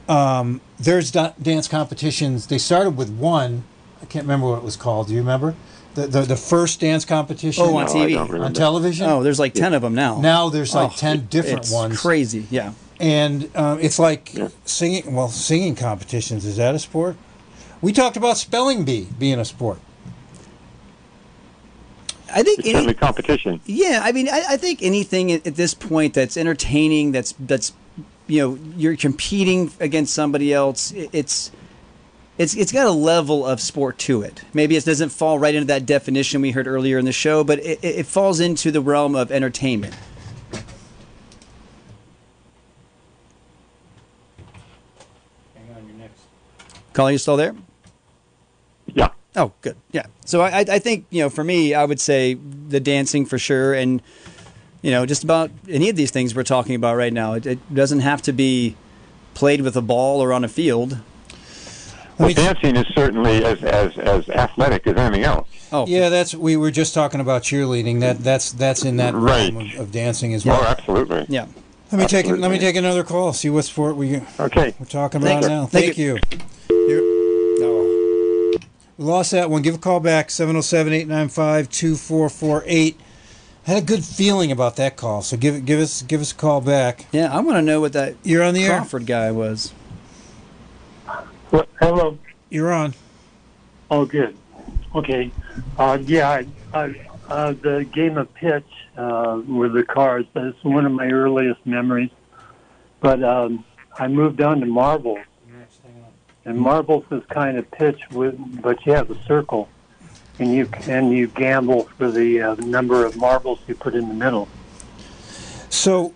[0.09, 2.47] Um, there's da- dance competitions.
[2.47, 3.65] They started with one.
[4.01, 5.09] I can't remember what it was called.
[5.09, 5.55] Do you remember
[5.95, 8.41] the the, the first dance competition Oh, on No, TV.
[8.45, 9.07] on television?
[9.09, 10.21] Oh, there's like ten of them now.
[10.21, 12.01] Now there's like ten different it's ones.
[12.01, 12.73] Crazy, yeah.
[12.99, 14.49] and um, it's like Yeah.
[14.65, 15.15] singing.
[15.15, 17.17] Well, singing competitions is that a sport?
[17.83, 19.79] We talked about spelling bee being a sport.
[22.31, 23.61] I think It's any, certainly competition.
[23.67, 27.73] Yeah, I mean, I, I think anything at, at this point that's entertaining, that's that's
[28.27, 30.93] you know, you're competing against somebody else.
[30.93, 31.51] It, it's
[32.37, 34.45] it's it's got a level of sport to it.
[34.53, 37.59] Maybe it doesn't fall right into that definition we heard earlier in the show, but
[37.59, 39.95] it, it it falls into the realm of entertainment.
[40.53, 40.63] Hang
[45.77, 46.21] on, you're next.
[46.93, 47.57] Colin, you still there?
[49.39, 49.45] Yeah.
[49.45, 49.77] Oh, good.
[49.93, 50.07] Yeah.
[50.25, 53.39] So I, I I think you know, for me, I would say the dancing for
[53.39, 54.03] sure, and
[54.83, 57.35] you know, just about any of these things we're talking about right now.
[57.35, 58.77] It, it doesn't have to be
[59.35, 60.99] played with a ball or on a field.
[62.19, 65.49] Well, me- dancing is certainly as, as, as athletic as anything else.
[65.71, 68.01] Oh, Yeah, that's we were just talking about cheerleading.
[68.01, 69.53] That that's that's in that Right.
[69.53, 70.61] realm of, of dancing as oh, well.
[70.63, 71.27] Oh, absolutely.
[71.29, 71.47] yeah.
[71.93, 73.33] let me take let me take another call.
[73.33, 74.75] See what sport we Okay.
[74.81, 75.49] we're talking Thank about you.
[75.57, 75.67] now.
[75.67, 76.05] Thank Thank, you.
[76.07, 76.45] You're- oh.
[78.99, 79.63] We lost that one.
[79.63, 82.97] Give a call back 707-895-2448.
[82.97, 86.33] I Had a good feeling about that call, so give it give us give us
[86.33, 87.07] a call back.
[87.13, 88.79] Yeah, I want to know what that You're on the air.
[88.79, 89.73] Crawford guy was.
[91.53, 92.19] Well, hello.
[92.51, 92.95] You're on.
[93.91, 94.37] Oh, good.
[94.95, 95.31] Okay.
[95.79, 96.95] Uh, yeah, I, I,
[97.29, 102.11] uh, the game of pitch uh, with the cars, that's one of my earliest memories.
[103.01, 103.65] But um,
[103.99, 105.21] I moved on to marbles.
[106.49, 109.69] And marbles is kind of pitch with, but you have a circle,
[110.39, 114.15] and you and you gamble for the uh, number of marbles you put in the
[114.15, 114.49] middle.
[115.69, 116.15] So,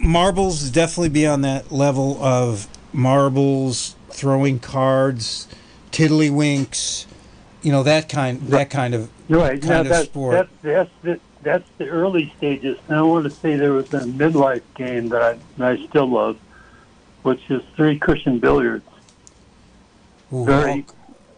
[0.00, 5.46] marbles definitely be on that level of marbles, throwing cards,
[5.92, 7.04] tiddlywinks,
[7.60, 9.60] you know that kind that kind of Right.
[9.60, 10.32] kind now of that's, sport.
[10.32, 12.78] That's, that's, the, that's the early stages.
[12.88, 16.06] Now I want to say there was a midlife game that I, that I still
[16.06, 16.38] love,
[17.24, 18.86] which is three cushion billiards.
[20.34, 20.84] Ooh, very-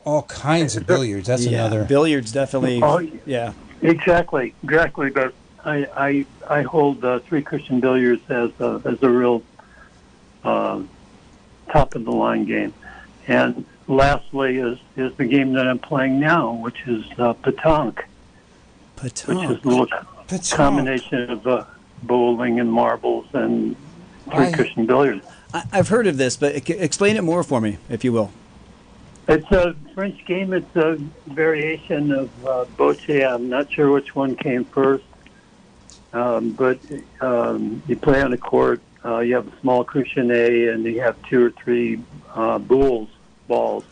[0.05, 1.27] all, all kinds of billiards.
[1.29, 1.85] That's yeah, another.
[1.85, 2.81] billiards definitely.
[2.83, 3.53] Oh, yeah.
[3.83, 5.11] exactly, exactly.
[5.11, 9.43] But I, I, I hold uh, three cushion billiards as a, as a real
[10.45, 10.83] uh,
[11.71, 12.73] top of the line game.
[13.27, 18.05] And lastly is, is the game that I'm playing now, which is uh, petanque,
[19.03, 19.87] which is a little
[20.29, 20.55] Petanque.
[20.55, 21.65] combination of uh,
[22.05, 23.75] bowling and marbles and
[24.31, 25.27] three I- cushion billiards.
[25.53, 28.31] I, I've heard of this, but explain it more for me, if you will.
[29.29, 30.53] It's a French game.
[30.53, 33.27] It's a variation of uh, bocce.
[33.29, 35.05] I'm not sure which one came first,
[36.13, 36.79] um, but
[37.21, 38.81] um, you play on a court.
[39.05, 42.01] Uh, you have a small cochonnet, and you have two or three
[42.35, 43.09] uh, boules
[43.49, 43.85] balls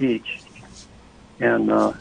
[0.00, 0.42] each,
[1.38, 1.92] and uh,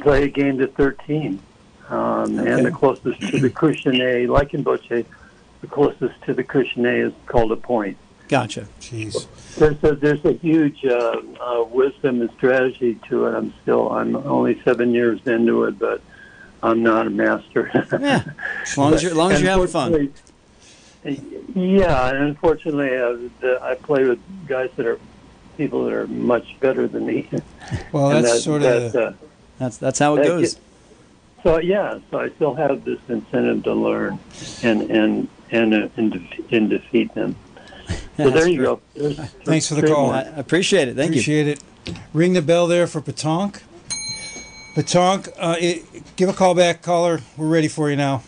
[0.00, 1.40] play a game to 13.
[1.88, 5.04] Um, And the closest to the cochonnet, like in bocce,
[5.60, 7.96] the closest to the cochonnet is called a point.
[8.32, 8.66] Gotcha.
[8.80, 9.26] Jeez.
[9.56, 13.34] There's a, there's a huge uh, uh, wisdom and strategy to it.
[13.34, 16.00] I'm still I'm only seven years into it, but
[16.62, 17.70] I'm not a master.
[18.00, 18.24] Yeah.
[18.62, 20.14] As long as you're, as long as you're having fun.
[21.54, 24.18] Yeah, and unfortunately, uh, the, I play with
[24.48, 24.98] guys that are
[25.58, 27.28] people that are much better than me.
[27.92, 28.96] Well, And that's that- sort that, of.
[28.96, 29.12] uh,
[29.58, 30.54] That's that's how it that goes.
[30.54, 30.62] get-
[31.42, 34.18] so yeah, so I still have this incentive to learn
[34.62, 37.36] and and and uh, and, def- and defeat them.
[38.16, 38.66] So there you great.
[38.66, 38.80] go.
[38.94, 40.10] There's Thanks for the call.
[40.10, 40.96] I appreciate it.
[40.96, 41.20] Thank you.
[41.20, 41.62] Appreciate it.
[42.12, 43.62] Ring the bell there for Petanque.
[44.74, 47.20] Petanque, uh, it, give a call back, caller.
[47.36, 48.22] We're ready for you now.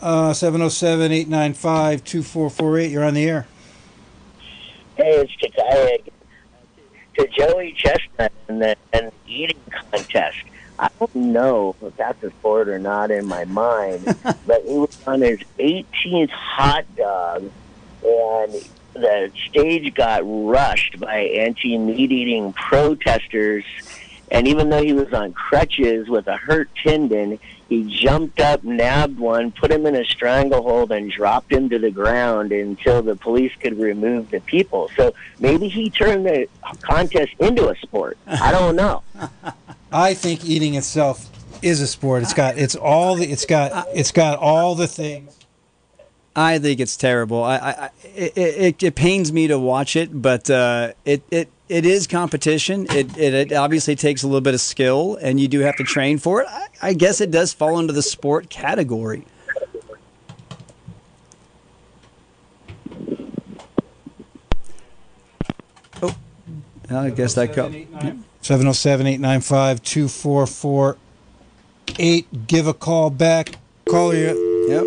[0.00, 2.90] Uh, 707 895 2448.
[2.90, 3.46] You're on the air.
[4.96, 6.10] Hey, it's Takaya.
[7.18, 10.38] To Joey Chestnut and the and the eating contest.
[10.78, 14.04] I don't know if that's a sport or not in my mind,
[14.46, 17.50] but he was on his 18th hot dog,
[18.04, 18.52] and
[18.94, 23.64] the stage got rushed by anti-meat eating protesters,
[24.30, 27.38] And even though he was on crutches with a hurt tendon,
[27.68, 31.90] he jumped up, nabbed one, put him in a stranglehold, and dropped him to the
[31.90, 34.90] ground until the police could remove the people.
[34.96, 36.48] So maybe he turned the
[36.82, 38.18] contest into a sport.
[38.26, 39.02] I don't know.
[39.92, 41.30] I think eating itself
[41.62, 42.22] is a sport.
[42.22, 45.36] It's got it's all the it's got it's got all the things.
[46.36, 47.44] I think it's terrible.
[47.44, 51.48] I, I, I it, it, it pains me to watch it, but uh, it, it,
[51.68, 52.86] it is competition.
[52.90, 55.84] It, it, it obviously takes a little bit of skill, and you do have to
[55.84, 56.48] train for it.
[56.50, 59.24] I, I guess it does fall into the sport category.
[66.02, 66.16] Oh,
[66.90, 67.70] I guess that go.
[68.40, 72.46] 707 895 2448.
[72.46, 73.58] Give a call back.
[73.88, 74.66] Call you.
[74.68, 74.84] Yep.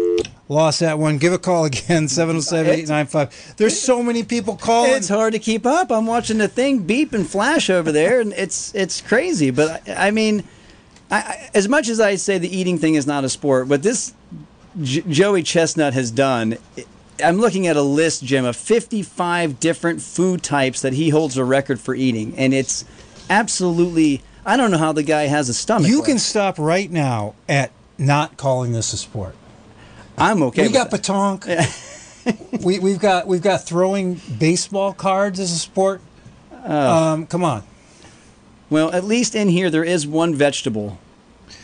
[0.50, 1.18] Lost that one.
[1.18, 2.08] Give a call again.
[2.08, 3.56] 707 895.
[3.58, 4.92] There's so many people calling.
[4.92, 5.92] It's hard to keep up.
[5.92, 9.52] I'm watching the thing beep and flash over there, and it's it's crazy.
[9.52, 10.44] But I, I mean,
[11.12, 14.14] I, as much as I say the eating thing is not a sport, what this
[14.82, 16.58] J- Joey Chestnut has done,
[17.24, 21.44] I'm looking at a list, Jim, of 55 different food types that he holds a
[21.44, 22.86] record for eating, and it's
[23.30, 24.22] absolutely.
[24.46, 25.90] I don't know how the guy has a stomach.
[25.90, 26.08] You left.
[26.08, 29.36] can stop right now at not calling this a sport.
[30.18, 30.64] I'm okay.
[30.64, 31.02] we with got that.
[31.04, 32.64] petanque.
[32.64, 36.02] we, we've got we've got throwing baseball cards as a sport.
[36.64, 37.64] um, come on.
[38.70, 41.00] Well, at least in here there is one vegetable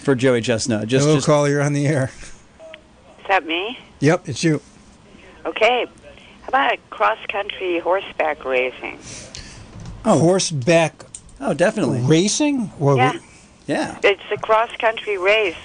[0.04, 0.88] for Joey Chestnut.
[0.88, 1.50] Just, Hello, just caller.
[1.50, 2.12] You're on the air.
[3.20, 3.78] Is that me?
[4.00, 4.62] Yep, it's you.
[5.46, 5.88] Okay.
[6.44, 9.00] How about cross country horseback racing?
[10.04, 11.06] Horseback
[11.39, 12.02] oh, definitely.
[12.02, 12.72] racing?
[12.80, 13.20] Or Yeah.
[13.66, 13.98] Yeah.
[14.04, 15.56] It's a cross country race.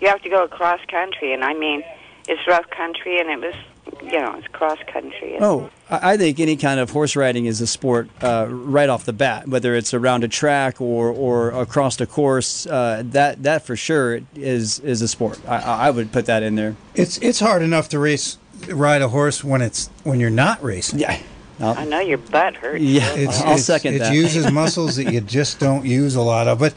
[0.00, 1.84] You have to go across country, and I mean,
[2.28, 3.54] it's rough country, and it was,
[4.02, 5.36] you know, it's cross country.
[5.40, 9.04] Oh, I I think any kind of horse riding is a sport uh, right off
[9.04, 12.66] the bat, whether it's around a track or, or across a course.
[12.66, 15.38] Uh, that that for sure is is a sport.
[15.46, 16.76] I, I would put that in there.
[16.94, 20.98] It's it's hard enough to race ride a horse when it's when you're not racing.
[21.00, 21.18] Yeah.
[21.60, 22.82] I know your butt hurts.
[22.82, 24.12] Yeah, It's, I'll it's- second it that.
[24.12, 26.58] uses muscles that you just don't use a lot of.
[26.58, 26.74] But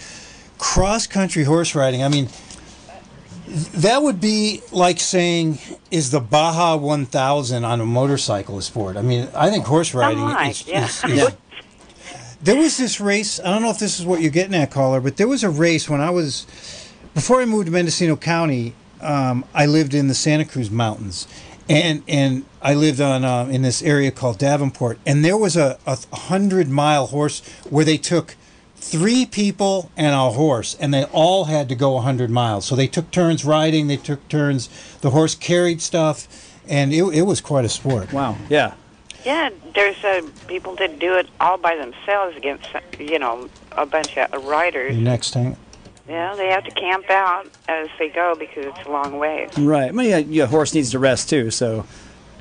[0.59, 2.39] cross country horse riding, I mean, th-
[3.47, 5.59] that would be like saying,
[5.91, 8.97] is the Baja 1000 on a motorcycle a sport?
[8.97, 10.85] I mean, I think horse riding my, is, yeah.
[10.85, 11.31] is- is-
[12.43, 13.39] There was this race.
[13.39, 15.49] I don't know if this is what you're getting at, caller, but there was a
[15.49, 16.45] race when I was
[17.15, 18.73] before I moved to Mendocino County.
[19.01, 21.27] Um, I lived in the Santa Cruz Mountains,
[21.67, 25.79] and and I lived on uh, in this area called Davenport, and there was a,
[25.87, 28.35] a hundred mile horse where they took
[28.91, 32.65] three people and a horse, and they all had to go a hundred miles.
[32.65, 33.87] So they took turns riding.
[33.87, 34.69] They took turns.
[35.01, 36.27] The horse carried stuff,
[36.67, 38.13] and it, it was quite a sport.
[38.13, 38.37] Wow.
[38.49, 38.73] Yeah.
[39.25, 44.17] Yeah, there's uh, people that do it all by themselves against, you know, a bunch
[44.17, 44.95] of riders.
[44.95, 45.57] Your next thing.
[46.07, 49.49] Yeah, they have to camp out as they go because it's a long way.
[49.57, 49.93] Right.
[49.93, 50.45] Well, yeah, yeah.
[50.45, 51.51] Horse needs to rest too.
[51.51, 51.85] So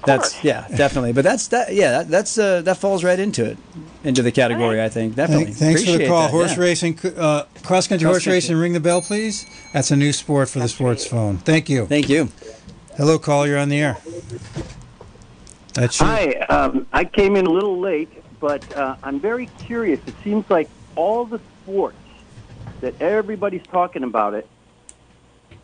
[0.05, 0.45] that's course.
[0.45, 1.13] yeah, definitely.
[1.13, 1.75] But that's that.
[1.75, 3.59] Yeah, that, that's uh, that falls right into it,
[4.05, 4.83] into the category.
[4.83, 5.47] I think definitely.
[5.47, 6.23] Thank- thanks for the call.
[6.23, 6.63] that, horse yeah.
[6.63, 8.33] racing, uh, cross country horse Cross-country.
[8.33, 8.57] racing.
[8.57, 9.47] Ring the bell, please.
[9.73, 11.39] That's a new sport for the sports phone.
[11.39, 11.87] Thank you.
[11.87, 12.29] Thank you.
[12.97, 13.47] Hello, call.
[13.47, 13.97] You're on the air.
[15.75, 16.07] That's you.
[16.07, 20.01] Hi, um, I came in a little late, but uh, I'm very curious.
[20.07, 21.97] It seems like all the sports
[22.81, 24.49] that everybody's talking about it,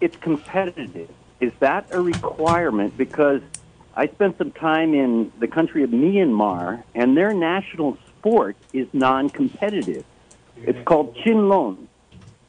[0.01, 1.09] it's competitive.
[1.40, 2.97] Is that a requirement?
[2.97, 3.40] Because
[3.94, 10.05] I spent some time in the country of Myanmar, and their national sport is non-competitive.
[10.57, 11.88] It's called Chinlone,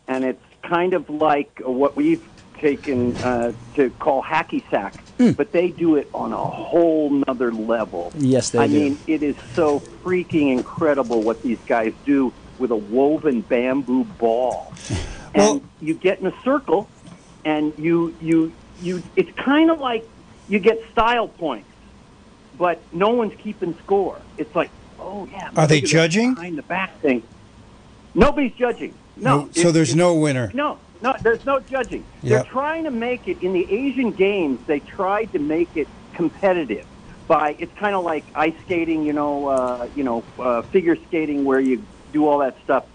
[0.07, 2.23] and it's kind of like what we've
[2.59, 4.95] taken uh, to call hacky sack,
[5.35, 8.13] but they do it on a whole nother level.
[8.15, 8.73] Yes, they I do.
[8.73, 14.73] mean, it is so freaking incredible what these guys do with a woven bamboo ball.
[15.35, 16.87] Well- and you get in a circle,
[17.43, 19.03] and you you you.
[19.17, 20.07] It's kind of like
[20.49, 21.69] you get style points,
[22.57, 24.19] but no one's keeping score.
[24.37, 25.49] It's like, oh yeah.
[25.55, 26.33] Are they look at that judging?
[26.33, 27.23] behind the back thing?
[28.15, 28.93] Nobody's judging.
[29.17, 29.49] No.
[29.51, 30.51] so It- there's no winner.
[30.53, 32.03] no, no, there's no judging.
[32.21, 32.29] Yeah.
[32.37, 34.59] They're trying to make it in the Asian Games.
[34.67, 36.85] They tried to make it competitive
[37.27, 41.45] by it's kind of like ice skating, you know, uh, you know, uh, figure skating
[41.45, 42.85] where you do all that stuff.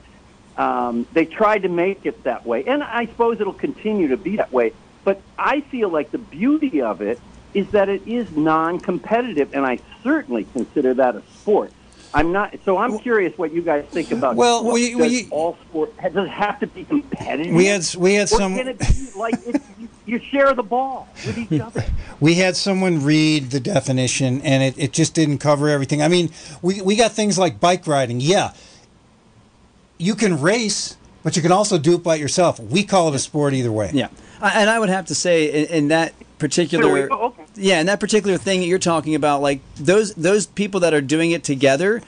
[0.57, 4.37] Um, they tried to make it that way, and I suppose it'll continue to be
[4.37, 4.73] that way.
[5.05, 7.21] But I feel like the beauty of it
[7.59, 11.73] is that it is non-competitive, and I certainly consider that a sport.
[12.15, 12.55] I'm not.
[12.65, 14.37] So I'm curious what you guys think about.
[14.37, 17.53] Well, What- we- does we- all sport does it have to be competitive?
[17.55, 18.87] We had we had Or some can it be
[19.17, 21.85] like it's, you, you share the ball with each other?
[22.19, 26.01] we had someone read the definition and it, it just didn't cover everything.
[26.01, 26.31] I mean,
[26.63, 28.21] we we got things like bike riding.
[28.23, 28.53] Yeah,
[29.99, 32.59] you can race, but but you can also do it by yourself.
[32.59, 33.91] We call it a sport either way.
[33.93, 34.09] Yeah,
[34.41, 37.19] and I would have to say in, in that particular, go.
[37.21, 37.43] Oh, okay.
[37.59, 41.01] Yeah, and that particular thing that you're talking about, like those those people that are
[41.01, 42.03] doing it together,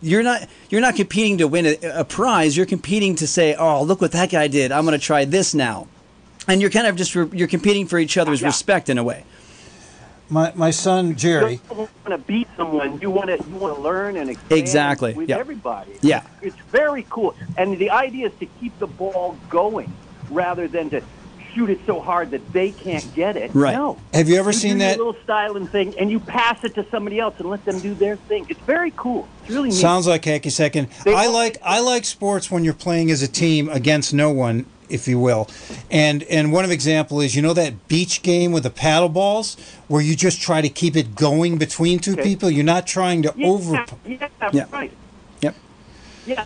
[0.00, 2.56] you're not you're not competing to win a, a prize.
[2.56, 4.72] You're competing to say, oh, look what that guy did.
[4.72, 5.88] I'm going to try this now,
[6.48, 8.48] and you're kind of just re- you're competing for each other's Yeah.
[8.48, 9.24] respect in a way.
[10.30, 11.54] My my son Jerry.
[11.54, 13.00] You don't want to beat someone.
[13.00, 15.36] You want to you want to learn and expand Exactly, with yeah.
[15.38, 15.92] everybody.
[16.00, 16.22] Yeah.
[16.40, 17.34] it's very cool.
[17.58, 19.92] And the idea is to keep the ball going
[20.30, 21.02] rather than to
[21.54, 23.50] shoot it so hard that they can't get it.
[23.54, 23.74] Right.
[23.74, 23.98] No.
[24.14, 24.96] Have you ever You seen do that?
[24.98, 28.16] little styling thing, and you pass it to somebody else and let them do their
[28.16, 28.46] thing.
[28.48, 29.28] It's very cool.
[29.42, 29.74] It's really neat.
[29.76, 30.88] Sounds like hacky second.
[31.04, 34.66] They- I like I like sports when you're playing as a team against no one,
[34.88, 35.48] if you will.
[35.90, 39.56] And and one of example is you know that beach game with the paddle balls
[39.88, 42.22] where you just try to keep it going between two Okay.
[42.22, 42.50] people.
[42.50, 43.84] You're not trying to yeah, over.
[44.06, 44.64] Yeah, Yeah.
[44.72, 44.92] right.
[45.42, 45.54] Yep.
[46.26, 46.44] Yeah.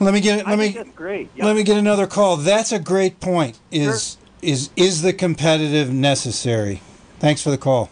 [0.00, 1.30] Let me get let me great.
[1.34, 1.46] Yeah.
[1.46, 2.36] let me get another call.
[2.36, 3.58] That's a great point.
[3.72, 6.80] Is is is the competitive necessary?
[7.18, 7.90] Thanks for the call.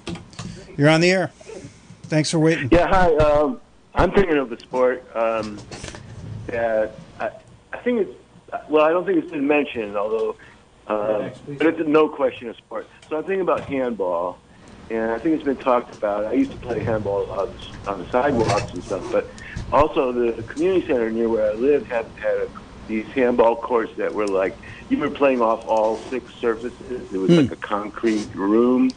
[0.76, 1.28] You're on the air.
[2.05, 2.68] Thanks for waiting.
[2.70, 3.14] Yeah, hi.
[3.16, 3.61] Um,
[3.94, 5.59] I'm thinking of a sport um,
[6.47, 7.30] that I,
[7.72, 8.84] I think it's well.
[8.84, 10.36] I don't think it's been mentioned, although,
[10.86, 12.86] um, but it's a no question a sport.
[13.09, 14.38] So I'm thinking about handball,
[14.90, 16.26] and I think it's been talked about.
[16.26, 17.49] I used to play handball on,
[17.84, 19.26] the- on the sidewalks and stuff, but
[19.72, 22.49] also the community center near where I live had had a,
[22.87, 24.57] these handball courts that were like
[24.89, 27.12] you were playing off all six surfaces.
[27.12, 28.91] It was like a concrete room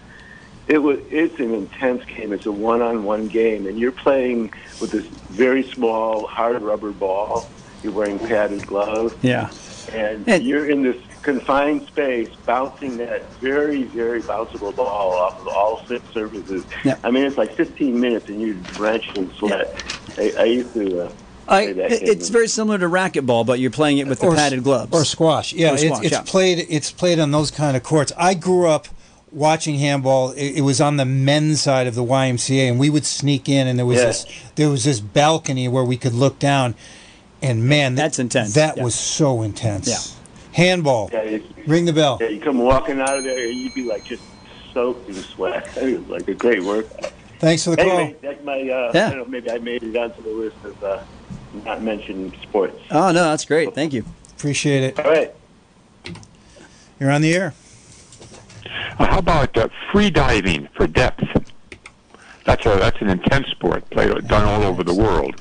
[0.70, 2.32] it was it's an intense game.
[2.32, 7.50] It's a one-on-one game, and you're playing with this very small hard rubber ball.
[7.82, 9.50] You're wearing padded gloves, Yeah.
[9.92, 15.48] and And- you're in this confined space, bouncing that very, very bounceable ball off of
[15.48, 16.64] all six surfaces.
[16.84, 16.98] Yeah.
[17.04, 19.84] I mean, it's like 15 minutes, and you're drenched in sweat.
[20.20, 21.06] I, I used to.
[21.06, 21.12] Uh,
[21.50, 22.10] I, play that it- game.
[22.10, 24.94] it's very similar to racquetball, but you're playing it with the Or s- padded gloves
[24.94, 25.54] or squash.
[25.54, 26.22] Yeah, Or it's, squash, it's yeah.
[26.26, 26.66] played.
[26.70, 28.12] It's played on those kind of courts.
[28.18, 28.88] I grew up
[29.32, 30.32] watching handball.
[30.32, 33.68] It, it was on the men's side of the YMCA, and we would sneak in,
[33.68, 34.06] and there was Yeah.
[34.06, 34.26] this
[34.56, 36.76] there was this balcony where we could look down,
[37.42, 38.84] and man, that- That's intense, That yeah.
[38.84, 39.88] was so intense.
[39.88, 39.98] Yeah.
[40.52, 41.10] Handball.
[41.14, 41.38] Yeah,
[41.68, 42.18] Ring the bell.
[42.20, 44.24] yeah, you come walking out of there, and you'd be like just
[44.74, 45.68] soaked in sweat.
[45.78, 47.12] It was like a great workout.
[47.40, 47.86] Thanks for the call.
[47.92, 48.60] Anyway, that's my.
[48.62, 49.08] Uh, Yeah.
[49.08, 49.26] I don't know.
[49.26, 51.00] Maybe I made it onto the list of uh,
[51.66, 52.80] not mentioned sports.
[52.92, 53.74] Oh no, that's great.
[53.74, 54.06] Thank you.
[54.38, 55.00] Appreciate it.
[55.00, 55.34] All right.
[57.00, 57.54] You're on the air.
[58.98, 61.24] Uh, how about uh, free diving for depth?
[62.46, 65.36] That's a that's an intense sport, played done all over the world.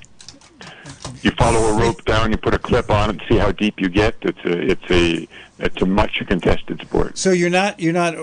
[1.23, 3.89] You follow a rope down, you put a clip on it, see how deep you
[3.89, 4.17] get.
[4.23, 5.29] It's a it's a
[5.59, 7.19] it's a much contested sport.
[7.19, 8.15] So you're not you're not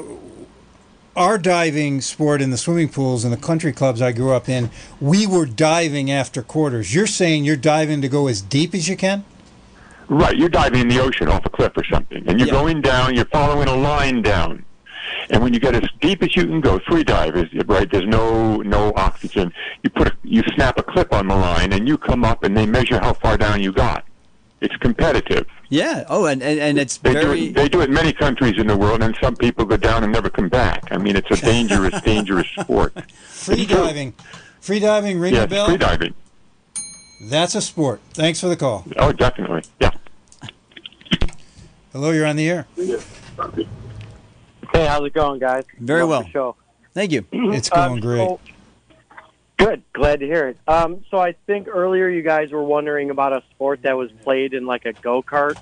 [1.15, 4.69] our diving sport in the swimming pools and the country clubs I grew up in,
[4.99, 6.93] we were diving after quarters.
[6.93, 9.23] You're saying you're diving to go as deep as you can?
[10.07, 12.53] Right, you're diving in the ocean off a cliff or something, and you're Yeah.
[12.53, 13.15] going down.
[13.15, 14.63] You're following a line down,
[15.31, 17.89] and when you get as deep as you can go, free dive is right.
[17.89, 19.51] There's no no oxygen.
[19.83, 22.55] You put a, you snap a clip on the line, and you come up, and
[22.55, 24.03] they measure how far down you got.
[24.61, 25.45] It's competitive.
[25.69, 26.05] Yeah.
[26.09, 27.53] Oh, and and, and it's They do it.
[27.53, 30.13] They do it in many countries in the world, and some people go down and
[30.13, 30.83] never come back.
[30.91, 32.93] I mean, it's a dangerous, dangerous sport.
[33.13, 33.77] Free It's true.
[33.83, 34.13] diving.
[34.61, 35.65] Free diving, ring Yeah, the it's bell.
[35.67, 36.13] free diving.
[37.29, 37.99] That's a sport.
[38.13, 38.85] Thanks for the call.
[38.97, 39.63] Oh, definitely.
[39.79, 39.91] Yeah.
[41.91, 42.67] Hello, you're on the air.
[42.77, 45.63] Hey, how's it going, guys?
[45.79, 46.23] Very Love well.
[46.29, 46.55] show.
[46.93, 47.25] Thank you.
[47.31, 48.27] It's going Um, great.
[48.27, 48.39] so-
[49.57, 49.83] good.
[49.93, 50.57] Glad to hear it.
[50.67, 54.53] Um, so I think earlier you guys were wondering about a sport that was played
[54.53, 55.57] in like a go kart.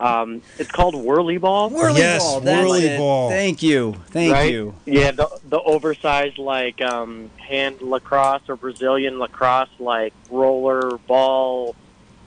[0.00, 1.70] Um, it's called whirly ball.
[1.70, 2.40] Whirly Yes, ball.
[2.40, 2.98] That's whirly it.
[2.98, 3.28] ball.
[3.30, 3.94] Thank you.
[4.08, 4.52] Thank right?
[4.52, 4.74] you.
[4.84, 11.76] Yeah, the the oversized like um, hand lacrosse or Brazilian lacrosse like roller ball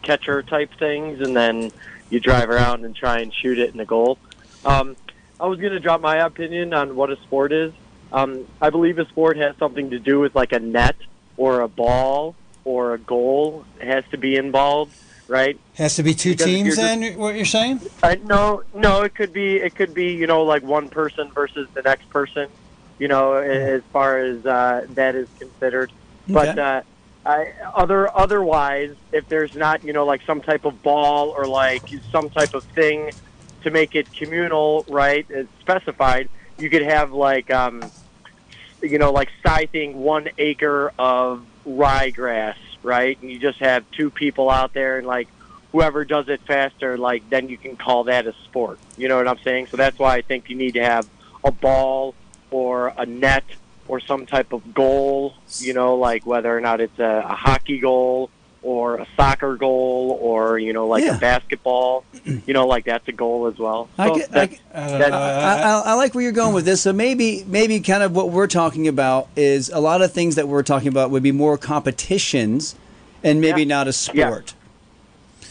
[0.02, 1.72] catcher type things, and then
[2.10, 4.18] you drive around and try and shoot it in the goal.
[4.64, 4.96] Um,
[5.40, 7.74] I was going to drop my opinion on what a sport is.
[8.12, 10.96] Um, I believe a sport has something to do with like a net
[11.38, 12.36] or a ball
[12.66, 13.66] or a goal.
[13.80, 14.96] Has to be involved,
[15.28, 15.60] right?
[15.76, 17.80] Has to be two Because teams you're then, what you're saying?
[18.04, 21.68] Uh, no, no, it could be it could be you know like one person versus
[21.74, 22.50] the next person,
[23.00, 25.92] you know, as far as uh, that is considered.
[26.28, 26.82] But uh,
[27.26, 31.84] I, other otherwise, if there's not you know like some type of ball or like
[32.12, 33.12] some type of thing
[33.64, 35.26] to make it communal, right?
[35.30, 36.30] It's specified.
[36.58, 37.82] You could have like um,
[38.82, 43.18] you know like scything one acre of ryegrass, right?
[43.22, 45.28] And you just have two people out there and like
[45.72, 48.80] whoever does it faster, like then you can call that a sport.
[48.98, 49.68] You know what I'm saying?
[49.68, 51.08] So that's why I think you need to have
[51.44, 52.16] a ball
[52.52, 53.44] or a net
[53.88, 55.36] or some type of goal.
[55.60, 58.30] You know, like whether or not it's a, a hockey goal
[58.64, 61.16] or a soccer goal or you know like Yeah.
[61.18, 62.04] a basketball.
[62.26, 63.88] You know, like that's a goal as well.
[63.98, 66.82] I get- I that's- get- that's- I, I, I like where you're going with this.
[66.82, 70.48] So maybe, maybe kind of what we're talking about is a lot of things that
[70.48, 72.76] we're talking about would be more competitions,
[73.24, 74.54] and maybe not a sport.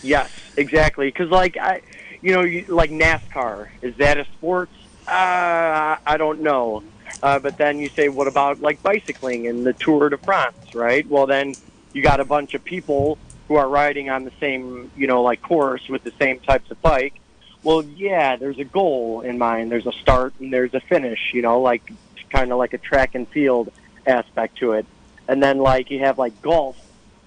[0.03, 1.09] Yes, exactly.
[1.09, 1.81] Because like I,
[2.21, 4.69] you know, you, like NASCAR is that a sport?
[5.09, 6.83] Uh, I don't know.
[7.23, 11.09] Uh, but then you say, what about like bicycling and the Tour de France, right?
[11.09, 11.55] Well, then
[11.97, 13.17] you got a bunch of people
[13.49, 16.81] who are riding on the same, you know, like course with the same types of
[16.83, 17.15] bike.
[17.63, 19.73] Well, yeah, there's a goal in mind.
[19.73, 21.31] There's a start and there's a finish.
[21.33, 21.91] You know, like
[22.31, 23.73] kind of like a track and field
[24.07, 24.85] aspect to it.
[25.27, 26.77] And then like you have like golf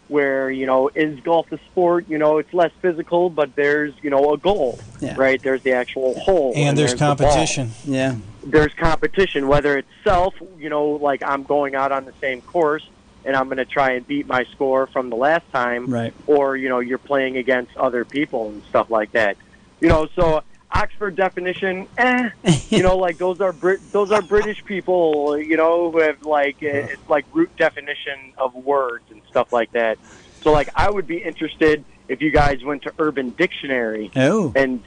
[0.07, 4.09] where you know is golf a sport you know it's less physical but there's you
[4.09, 5.13] know a goal Yeah.
[5.15, 7.15] right there's the actual hole And there's the ball.
[7.15, 7.69] competition.
[7.85, 8.15] Yeah.
[8.43, 12.89] there's competition whether it's self you know like i'm going out on the same course
[13.25, 16.13] and i'm going to try and beat my score from the last time Right.
[16.27, 19.37] or you know you're playing against other people and stuff like that.
[19.81, 22.29] You know so oxford definition eh.
[22.69, 26.61] You know like those are Brit- those are british people you know who have like
[26.61, 29.97] eh, it's like root definition of words and stuff like that.
[30.41, 34.51] So like i would be interested if you guys went to urban dictionary Oh.
[34.55, 34.83] and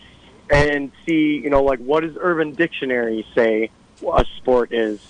[0.50, 3.70] and see you know like what does urban dictionary say
[4.12, 5.00] a sport is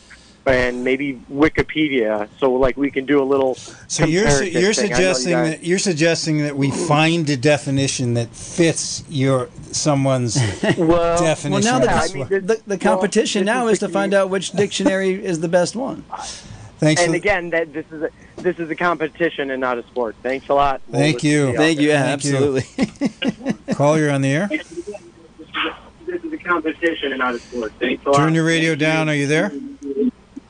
[0.44, 3.54] and maybe wikipedia so like we can do a little
[3.86, 4.92] So you're su- you're thing.
[4.92, 9.04] I know you suggesting guys- that you're suggesting that we find a definition that fits
[9.08, 10.36] your someone's
[10.78, 11.52] well, definition.
[11.52, 14.14] Well, now the, I mean, this- the, the competition well, now this is to find
[14.14, 16.04] out which dictionary is the best one.
[16.78, 17.00] Thanks.
[17.00, 20.48] and again that this is a this is a competition and not a sport thanks
[20.48, 21.54] a lot We'll Thank you.
[21.56, 21.90] Thank you.
[21.90, 22.56] Yeah, Thank you.
[22.58, 23.74] absolutely.
[23.74, 24.48] Call you're on the air.
[24.48, 29.08] this is a competition and not a sport thanks a lot Turn your radio down.
[29.08, 29.52] Are you there?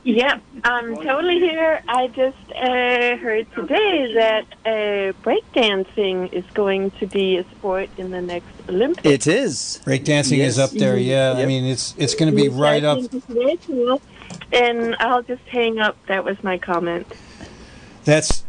[0.03, 1.81] Yeah, I'm totally here.
[1.87, 8.11] I just uh, heard today that uh, breakdancing is going to be a sport in
[8.11, 9.07] the next Olympics.
[9.07, 9.81] it is.
[9.85, 10.97] Breakdancing is up there.
[10.97, 12.99] Yeah, I mean it's it's going to be right up.
[12.99, 14.01] think it's very cool.
[14.51, 15.95] And I'll just hang up.
[16.07, 17.07] That was my comment.
[18.03, 18.43] That's,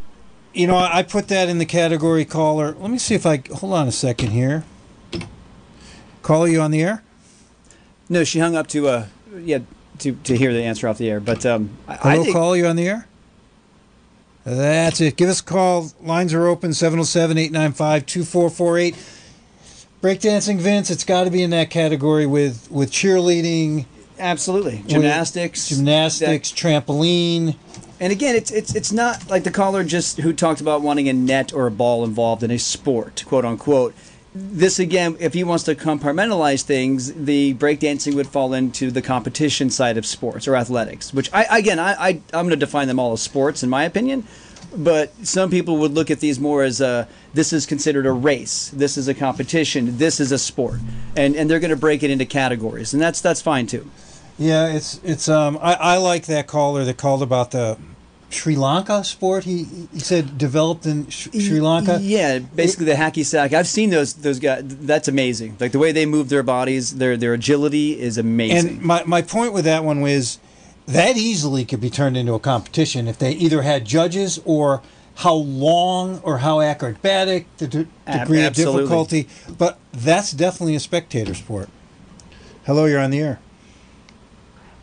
[0.52, 2.72] you know, I put that in the category caller.
[2.72, 4.64] Let me see if I hold on a second here.
[6.22, 7.04] Caller, you on the air?
[8.08, 9.06] No, she hung up to uh,
[9.38, 9.58] yeah,
[9.98, 11.20] to to hear the answer off the air.
[11.20, 13.06] But um, I, think- caller, you on the air?
[14.44, 15.16] That's it.
[15.16, 15.90] Give us a call.
[16.02, 18.94] Lines are open 707 895 2448.
[20.02, 23.86] Breakdancing, Vince, it's got to be in that category with, with cheerleading,
[24.18, 27.56] absolutely gymnastics, gymnastics, trampoline.
[28.00, 31.14] And again, it's it's it's not like the caller just who talked about wanting a
[31.14, 33.94] net or a ball involved in a sport, quote unquote.
[34.36, 39.70] This again, if he wants to compartmentalize things, the breakdancing would fall into the competition
[39.70, 42.98] side of sports or athletics, which I again I, I I'm going to define them
[42.98, 44.26] all as sports in my opinion.
[44.76, 48.70] But some people would look at these more as a this is considered a race,
[48.70, 50.80] this is a competition, this is a sport,
[51.16, 53.88] and and they're going to break it into categories, and that's that's fine too.
[54.36, 57.78] Yeah, it's it's um I, I like that caller that called about the
[58.34, 59.44] Sri Lanka sport.
[59.44, 61.98] He he said developed in Sh- Sri Lanka.
[62.02, 63.52] Yeah, basically the hacky sack.
[63.52, 64.62] I've seen those those guys.
[64.66, 65.56] That's amazing.
[65.60, 68.68] Like the way they move their bodies, their their agility is amazing.
[68.68, 70.38] And my, my point with that one was
[70.86, 74.82] that easily could be turned into a competition if they either had judges or
[75.18, 78.82] how long or how acrobatic the d- Ab- degree of absolutely.
[78.82, 79.28] difficulty.
[79.56, 81.68] But that's definitely a spectator sport.
[82.66, 83.38] Hello, you're on the air.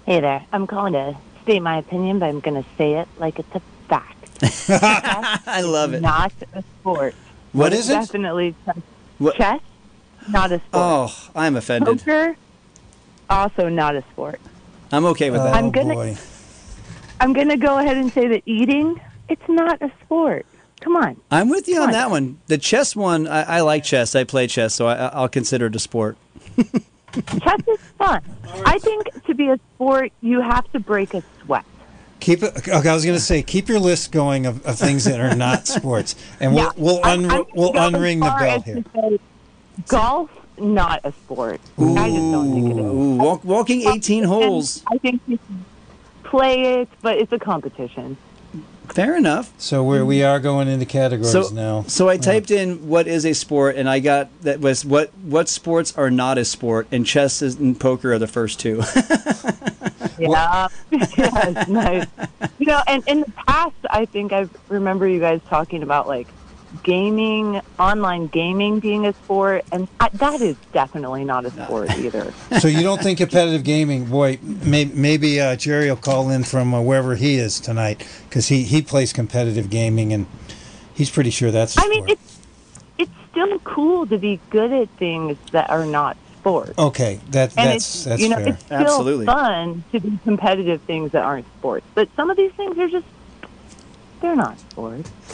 [0.05, 0.45] Hey there.
[0.51, 3.61] I'm calling to state my opinion, but I'm going to say it like it's a
[3.87, 4.29] fact.
[5.47, 6.01] I love it.
[6.01, 7.15] Not a sport.
[7.53, 7.93] What is it?
[7.93, 8.77] Definitely chess.
[9.35, 9.61] Chess,
[10.29, 10.69] not a sport.
[10.73, 11.99] Oh, I'm offended.
[11.99, 12.35] Poker,
[13.29, 14.39] also not a sport.
[14.91, 15.53] I'm okay with that.
[15.53, 16.17] I'm oh, gonna-
[17.19, 20.45] I'm going to go ahead and say that eating, it's not a sport.
[20.81, 21.17] Come on.
[21.29, 21.93] I'm with you Come on on.
[21.93, 22.39] that one.
[22.47, 24.15] The chess one, I, I like chess.
[24.15, 26.17] I play chess, so I, I'll consider it a sport.
[27.13, 28.21] Chess is fun.
[28.65, 31.65] I think to be a sport, you have to break a sweat.
[32.19, 32.67] Keep it.
[32.69, 35.35] Okay, I was going to say keep your list going of, of things that are
[35.35, 36.71] not sports, and we'll Yeah.
[36.77, 38.83] we'll un, I'm we'll unring the bell here.
[38.93, 39.19] say
[39.87, 41.59] Golf, not a sport.
[41.79, 42.85] I just don't think it is.
[42.85, 44.83] Ooh, walk, walking 18 holes.
[44.91, 45.63] I think you should
[46.23, 48.15] play it, but it's a competition.
[48.89, 49.53] Fair enough.
[49.57, 51.83] So we we are going into categories So, now.
[51.87, 55.47] so I typed in what is a sport, and I got that was what what
[55.47, 58.81] sports are not a sport, and chess is- and poker are the first two.
[60.17, 62.05] Yeah, yes, nice.
[62.59, 66.27] You know, and in the past, I think I remember you guys talking about like
[66.83, 72.33] gaming, online gaming being a sport, and I, that is definitely not a sport either.
[72.59, 74.05] so you don't think competitive gaming?
[74.05, 78.47] Boy, may, maybe uh, Jerry will call in from uh, wherever he is tonight because
[78.47, 80.25] he he plays competitive gaming and
[81.01, 81.77] He's pretty sure that's.
[81.79, 82.39] I mean, it's
[82.99, 86.77] it's still cool to be good at things that are not sports.
[86.77, 88.47] Okay, that and that's it's, that's you know, fair.
[88.49, 91.85] it's still fun to do competitive things that aren't sports.
[91.95, 93.07] But some of these things are just
[94.21, 95.09] they're not sports.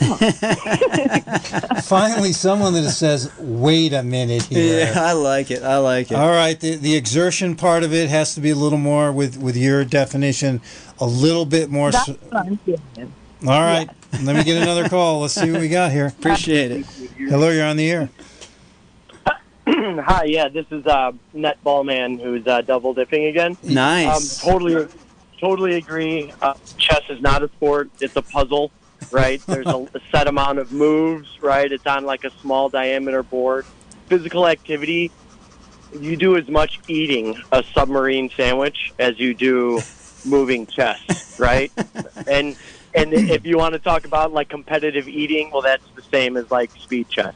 [1.86, 5.62] Finally, someone that says, "Wait a minute here." Yeah, I like it.
[5.62, 6.14] I like it.
[6.14, 9.36] All right, the, the exertion part of it has to be a little more with
[9.36, 10.60] with your definition,
[10.98, 11.90] a little bit more.
[11.90, 13.12] That's s- what I'm feeling.
[13.46, 13.88] All right,
[14.22, 15.20] let me get another call.
[15.20, 16.06] Let's see what we got here.
[16.06, 16.86] Appreciate it.
[17.16, 18.08] Hello, you're on the air.
[19.68, 23.56] Hi, yeah, this is uh, Netball Man who's uh, double dipping again.
[23.62, 24.42] Nice.
[24.44, 24.88] Um, totally,
[25.38, 26.32] totally agree.
[26.40, 28.72] Uh, chess is not a sport; it's a puzzle,
[29.10, 29.40] right?
[29.46, 31.70] There's a, a set amount of moves, right?
[31.70, 33.66] It's on like a small diameter board.
[34.06, 35.10] Physical activity.
[35.98, 39.80] You do as much eating a submarine sandwich as you do
[40.24, 41.72] moving chess, right?
[42.26, 42.56] and
[42.94, 46.50] and if you want to talk about like competitive eating, well, that's the same as
[46.50, 47.34] like speed chess,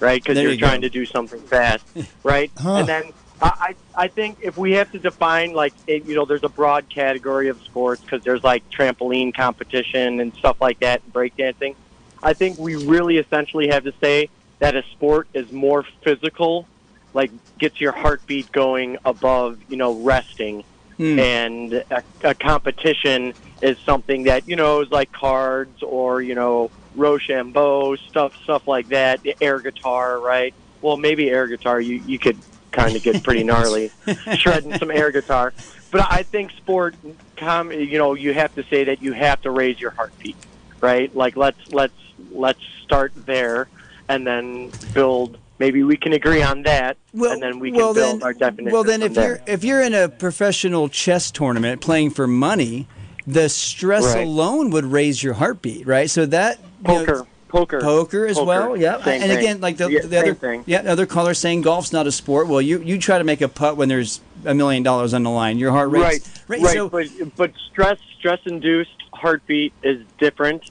[0.00, 0.22] right?
[0.22, 0.66] Because you're you go.
[0.66, 1.84] trying to do something fast,
[2.22, 2.50] right?
[2.58, 2.76] Huh.
[2.76, 3.50] And then I,
[3.96, 6.88] I I think if we have to define like it, you know, there's a broad
[6.92, 11.74] category of sports because there's like trampoline competition and stuff like that, and breakdancing.
[12.22, 14.30] I think we really essentially have to say
[14.60, 16.66] that a sport is more physical,
[17.12, 20.64] like gets your heartbeat going above, you know, resting,
[20.96, 21.18] Hmm.
[21.18, 26.70] and a, a competition is something that you know is like cards or you know
[26.94, 29.20] Rochambeau stuff, stuff like that.
[29.40, 30.54] Air guitar, right?
[30.80, 31.80] Well, maybe air guitar.
[31.80, 32.40] You you could
[32.74, 33.90] kind of get pretty gnarly
[34.36, 35.52] shredding some air guitar.
[35.90, 36.94] But I think sport,
[37.36, 40.36] com, you know, you have to say that you have to raise your heartbeat,
[40.80, 41.14] right?
[41.14, 41.94] Like let's let's
[42.32, 43.68] let's start there,
[44.08, 45.38] and then build.
[45.60, 48.72] Maybe we can agree on that, and then we can well, build then- our definition.
[48.72, 49.28] Well, then, if there.
[49.28, 52.88] you're if you're in a professional chess tournament playing for money,
[53.24, 54.26] the stress Right.
[54.26, 56.10] alone would raise your heartbeat, right?
[56.10, 56.58] So that
[56.88, 58.46] you know, poker, poker, as Poker.
[58.46, 59.02] well, yeah.
[59.02, 59.38] Same and thing.
[59.38, 60.64] again, like the, Yeah, the other thing.
[60.66, 62.48] yeah, other caller saying golf's not a sport.
[62.48, 65.30] Well, you you try to make a putt when there's a million dollars on the
[65.30, 66.00] line, your heart rate.
[66.00, 66.74] right, rates, right.
[66.74, 70.70] So, but but stress stress induced heartbeat is different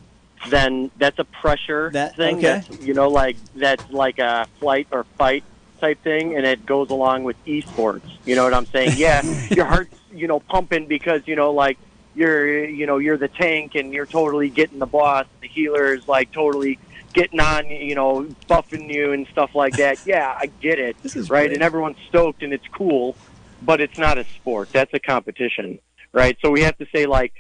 [0.50, 2.38] than that's a pressure thing.
[2.38, 2.42] okay.
[2.42, 5.44] That's, you know, like that's like a flight or fight
[5.80, 8.02] type thing, and it goes along with esports.
[8.26, 8.94] You know what I'm saying?
[8.98, 11.78] Yeah, your heart's you know pumping because you know like
[12.16, 15.26] you're you know you're the tank and you're totally getting the boss.
[15.42, 16.80] The healer is like totally
[17.14, 20.00] getting on, you know, buffing you and stuff like that.
[20.06, 21.48] Yeah, I get it, This is right?
[21.48, 21.54] great.
[21.54, 23.16] And everyone's stoked and it's cool,
[23.62, 24.70] but it's not a sport.
[24.74, 25.80] That's a competition,
[26.12, 26.38] right?
[26.44, 27.34] So we have to say like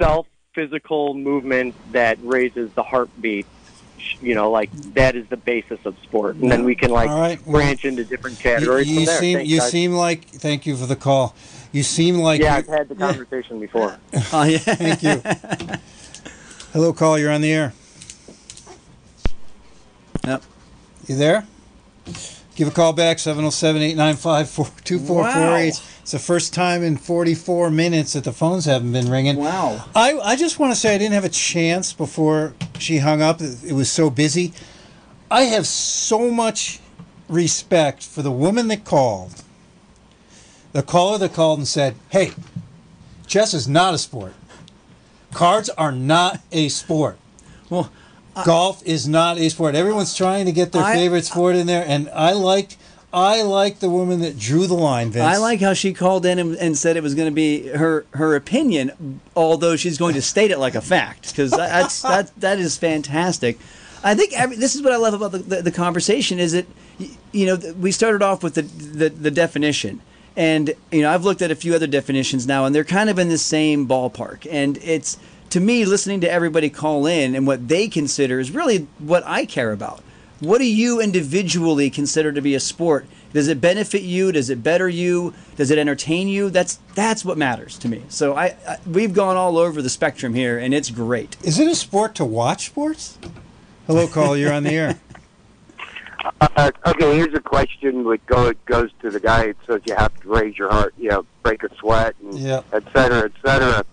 [0.00, 3.46] self physical movement that raises the heartbeat.
[4.22, 7.20] You know, like that is the basis of sport, and then we can like All
[7.20, 9.18] right, well, branch into different categories you from there.
[9.18, 9.70] seem Thanks, you guys.
[9.70, 10.24] seem like.
[10.26, 11.34] Thank you for the call.
[11.72, 12.40] You seem like.
[12.40, 13.96] yeah, you- I've had the conversation before.
[14.32, 15.22] oh yeah, Thank you.
[16.72, 17.18] Hello, call.
[17.18, 17.72] You're on the air.
[20.26, 20.42] Yep.
[21.06, 21.46] You there?
[22.56, 25.99] Give a call back 707-895-2448.
[26.10, 29.36] It's the first time in 44 minutes that the phones haven't been ringing.
[29.36, 29.84] Wow.
[29.94, 33.40] I, I just want to say I didn't have a chance before she hung up.
[33.40, 34.52] It was so busy.
[35.30, 36.80] I have so much
[37.28, 39.44] respect for the woman that called.
[40.72, 42.32] The caller that called and said, "Hey,
[43.28, 44.34] chess is not a sport.
[45.32, 47.18] Cards are not a sport.
[47.68, 47.88] Well,
[48.44, 49.76] golf is not a sport.
[49.76, 52.76] Everyone's trying to get their I- favorite sport in there, and I liked,
[53.12, 55.10] I like the woman that drew the line.
[55.10, 55.24] Vince.
[55.24, 58.04] I like how she called in and, and said it was going to be her
[58.12, 62.58] her opinion, although she's going to state it like a fact because that's that that
[62.58, 63.58] is fantastic.
[64.02, 66.66] I think every, this is what I love about the, the, the conversation is that
[67.32, 70.00] you know we started off with the, the the definition,
[70.36, 73.18] and you know I've looked at a few other definitions now, and they're kind of
[73.18, 75.18] in the same ballpark, and it's
[75.50, 79.46] to me listening to everybody call in and what they consider is really what I
[79.46, 80.02] care about.
[80.40, 83.06] What do you individually consider to be a sport?
[83.32, 84.32] Does it benefit you?
[84.32, 85.34] Does it better you?
[85.56, 86.50] Does it entertain you?
[86.50, 88.02] That's that's what matters to me.
[88.08, 91.36] So I, I we've gone all over the spectrum here, and it's great.
[91.42, 93.18] Is it a sport to watch sports?
[93.86, 94.36] Hello, call.
[94.36, 95.00] You're on the air.
[96.40, 100.14] Uh, okay, here's a question that go, goes to the guy that says you have
[100.20, 102.60] to raise your heart, you know, break a sweat, and Yeah.
[102.72, 103.84] et cetera, et cetera.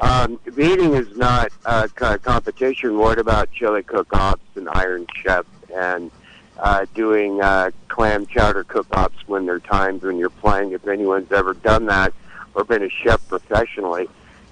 [0.00, 2.98] Um, eating is not a co- competition.
[2.98, 5.44] What about chili cook-offs and Iron Chef
[5.74, 6.10] and
[6.58, 10.72] uh, doing uh, clam chowder cook-offs when there are times when you're playing?
[10.72, 12.12] If anyone's ever done that
[12.54, 14.08] or been a chef professionally,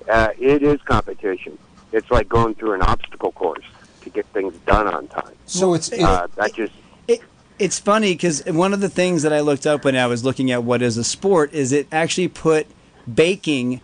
[0.09, 1.59] uh, it is competition.
[1.93, 3.65] It's like going through an obstacle course
[4.03, 5.35] to get things done on time.
[5.47, 6.73] So it's uh, that just
[7.59, 10.51] It's funny because one of the things that I looked up when I was looking
[10.51, 12.67] at what is a sport is it actually put
[13.13, 13.81] baking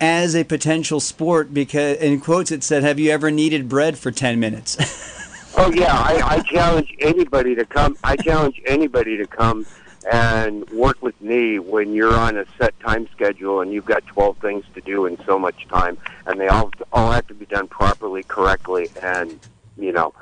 [0.00, 4.10] as a potential sport because in quotes it said, "Have you ever kneaded bread for
[4.10, 4.76] ten minutes?"
[5.58, 7.96] Oh yeah, I, I challenge anybody to come.
[8.04, 9.64] I challenge anybody to come
[10.12, 14.36] and work with me when you're on a set time schedule and you've got 12
[14.36, 15.96] things to do in so much time,
[16.26, 19.40] and they all all have to be done properly, correctly, and
[19.78, 20.12] you know.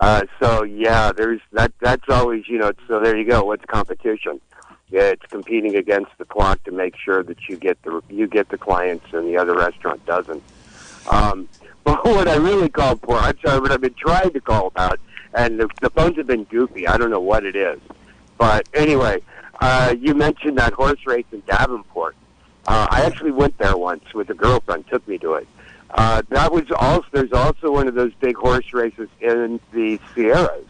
[0.00, 1.70] Uh, so yeah, there's that.
[1.80, 2.72] That's always you know.
[2.88, 3.44] So there you go.
[3.44, 4.40] What's competition?
[4.90, 8.48] Yeah, it's competing against the clock to make sure that you get the you get
[8.48, 10.42] the clients and the other restaurant doesn't.
[11.08, 11.48] Um,
[11.84, 15.00] but what I really called for, I'm sorry, what I've been trying to call about,
[15.34, 16.86] and the, the phones have been goofy.
[16.86, 17.80] I don't know what it is.
[18.36, 19.22] But anyway,
[19.60, 22.16] uh, you mentioned that horse race in Davenport.
[22.66, 25.48] Uh, I actually went there once with a girlfriend, took me to it.
[25.90, 30.66] Uh, that was also, there's also one of those big horse races in the Sierras.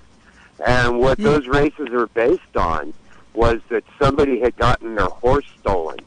[0.65, 2.93] And what those races are based on
[3.35, 5.99] was that somebody had gotten their horse stolen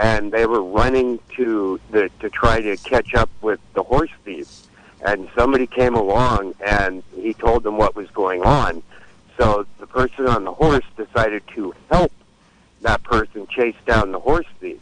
[0.00, 4.48] and they were running to the to try to catch up with the horse thief.
[5.04, 8.82] And somebody came along and he told them what was going on.
[9.36, 12.12] So the person on the horse decided to help
[12.82, 14.78] that person chase down the horse thief.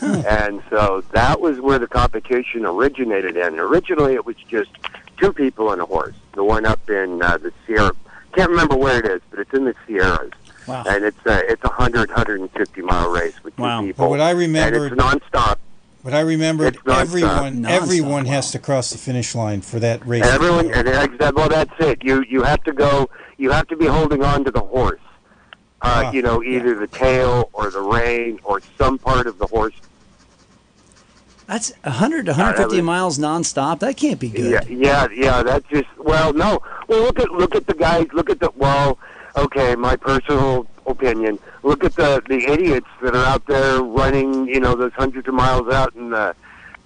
[0.00, 3.58] And so that was where the competition originated in.
[3.58, 4.70] Originally it was just
[5.18, 6.14] two people and a horse.
[6.32, 7.92] The one up in uh, the Sierra
[8.38, 10.30] can't remember where it is, but it's in the Sierras.
[10.68, 10.84] Wow.
[10.86, 13.80] And it's a it's a hundred, hundred and fifty mile race with two Wow.
[13.80, 14.04] people.
[14.04, 15.56] But what I remember- and it's nonstop.
[16.04, 17.00] But I remembered It's nonstop.
[17.00, 20.24] everyone Nonstop, everyone has to cross the finish line for that race.
[20.24, 22.04] Everyone, and exa- well, that's it.
[22.04, 23.08] You you have to go.
[23.36, 25.00] You have to be holding on to the horse.
[25.80, 29.74] Uh, you know, either the tail or the rein or some part of the horse.
[31.46, 33.78] That's 100 to 150 was- miles nonstop.
[33.80, 34.50] That can't be good.
[34.50, 35.42] Yeah, yeah, yeah.
[35.42, 36.60] That's just well, no.
[36.88, 38.06] Well, look at look at the guys.
[38.12, 38.98] Look at the well.
[39.38, 41.38] Okay, my personal opinion.
[41.62, 44.48] Look at the the idiots that are out there running.
[44.48, 46.34] You know, those hundreds of miles out in the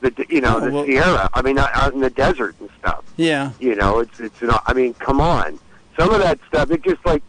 [0.01, 1.29] the you know Oh, the well- Sierra.
[1.33, 3.05] I mean, out in the desert and stuff.
[3.17, 3.53] Yeah.
[3.59, 4.41] You know, it's it's.
[4.43, 5.59] You know, I mean, come on.
[5.99, 6.71] Some of that stuff.
[6.71, 7.23] it just like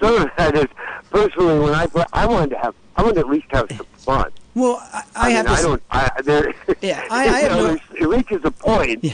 [0.00, 0.66] some of that is
[1.10, 2.04] personally when I play.
[2.12, 2.74] I wanted to have.
[2.96, 4.30] I wanted to at least have some fun.
[4.54, 5.46] Well, I, I, mean, have.
[5.48, 5.82] I don't.
[5.90, 9.04] I, there, Yeah, I- I have know, no- there's- It reaches a point.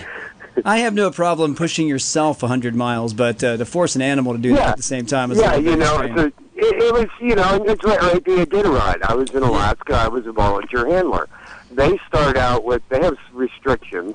[0.65, 4.39] I have no problem pushing yourself 100 miles, but uh, to force an animal to
[4.39, 6.93] do that at the same time is yeah, a you know, it's a, it, it
[6.93, 9.03] was, you know, it's right, right the Iditarod.
[9.03, 9.95] I was in Alaska.
[9.95, 11.29] I was a volunteer handler.
[11.71, 14.15] They start out with, they have restrictions,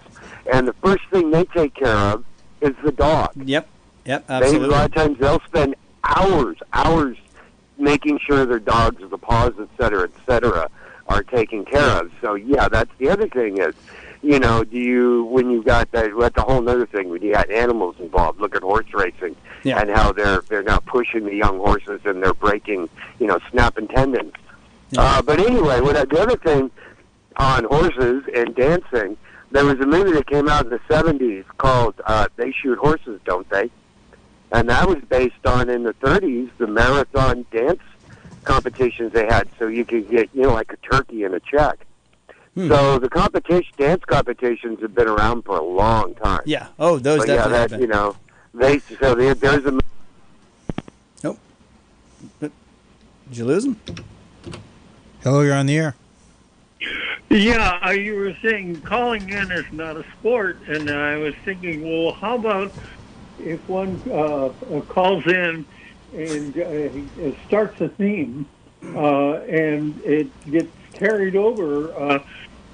[0.51, 2.25] and the first thing they take care of
[2.61, 3.31] is the dog.
[3.36, 3.67] Yep,
[4.05, 7.17] yep, They, a lot of times they'll spend hours, hours
[7.77, 10.69] making sure their dogs, the paws, et cetera, et cetera,
[11.07, 12.11] are taken care of.
[12.21, 13.73] So yeah, that's the other thing is,
[14.22, 16.11] you know, do you when you got that?
[16.20, 18.39] That's a whole other thing when you got animals involved.
[18.39, 19.80] Look at horse racing Yeah.
[19.80, 22.89] and how they're they're now pushing the young horses and they're breaking,
[23.20, 24.34] you know, snapping tendons.
[24.97, 26.72] Uh, but anyway, what I- the other thing
[27.38, 29.18] on horses and dancing,
[29.51, 33.20] there was a movie that came out in the '70s called uh, "They Shoot Horses,
[33.26, 33.70] Don't They?"
[34.51, 37.82] and that was based on in the 30s the marathon dance
[38.43, 41.86] competitions they had, so you could get you know like a turkey and a check.
[42.56, 42.70] Hmm.
[42.70, 46.41] So the competition dance competitions have been around for a long time.
[46.45, 46.68] Yeah.
[46.80, 47.82] Oh, those But yeah, definitely that have been.
[47.82, 48.16] you know
[48.53, 49.80] they so there, there's a
[51.24, 51.39] Nope.
[52.39, 52.51] Did
[53.32, 53.80] you lose him?
[55.22, 55.95] Hello, you're on the air.
[57.30, 61.82] Yeah, uh, you were saying calling in is not a sport, and I was thinking,
[61.84, 62.72] well, how about
[63.39, 65.66] if one uh, uh, calls in
[66.14, 68.47] and uh, starts a theme,
[68.95, 72.20] uh, and it gets carried over, uh,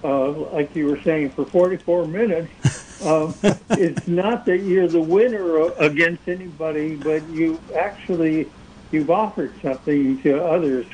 [0.03, 3.05] uh, like you were saying, for 44 minutes.
[3.05, 3.33] Um,
[3.71, 8.49] it's not that you're the winner against anybody, but you actually
[8.91, 10.85] you've offered something to others,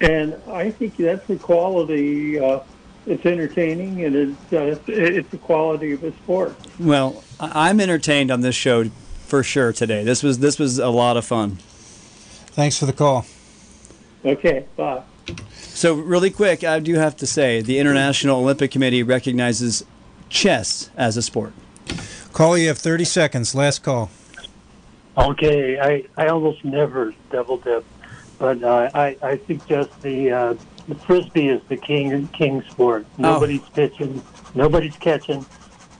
[0.00, 2.38] and I think that's the quality.
[2.38, 2.60] Uh,
[3.06, 6.54] it's entertaining, and it's uh, it's the quality of a sport.
[6.78, 8.84] Well, I'm entertained on this show
[9.26, 10.04] for sure today.
[10.04, 11.56] This was this was a lot of fun.
[12.54, 13.26] Thanks for the call.
[14.24, 15.02] Okay, bye.
[15.56, 19.84] So, really quick, I do have to say the International Olympic Committee recognizes
[20.28, 21.52] chess as a sport.
[22.32, 23.54] Call, you have 30 seconds.
[23.54, 24.10] Last call.
[25.16, 27.84] Okay, I, I almost never double dip,
[28.38, 30.54] but uh, I I think just the uh,
[30.88, 33.06] the frisbee is the king king sport.
[33.16, 34.20] Nobody's pitching,
[34.54, 35.46] nobody's catching.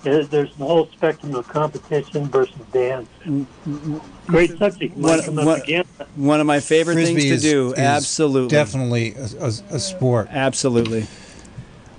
[0.05, 3.09] There- There's a whole spectrum of competition versus dance.
[3.25, 4.57] Great mm-hmm.
[4.59, 4.97] subject.
[4.97, 5.85] Might One, come up one- again.
[6.15, 7.73] one of my favorite Frisbee things to is- do.
[7.73, 8.49] is absolutely.
[8.51, 9.47] Definitely a, a,
[9.77, 10.29] a sport.
[10.31, 11.07] Absolutely.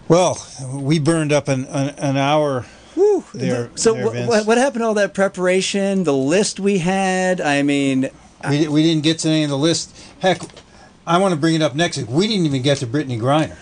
[0.07, 0.37] Well,
[0.71, 2.65] we burned up an, an, an hour
[3.33, 3.71] there.
[3.75, 4.27] So, there, what, Vince.
[4.29, 6.03] what, what happened to all that preparation?
[6.03, 7.41] The list we had?
[7.41, 8.09] I mean,
[8.47, 9.97] we, di- we didn't get to any of the list.
[10.19, 10.41] Heck,
[11.07, 12.07] I want to bring it up next week.
[12.07, 13.57] We didn't even get to Brittney Griner.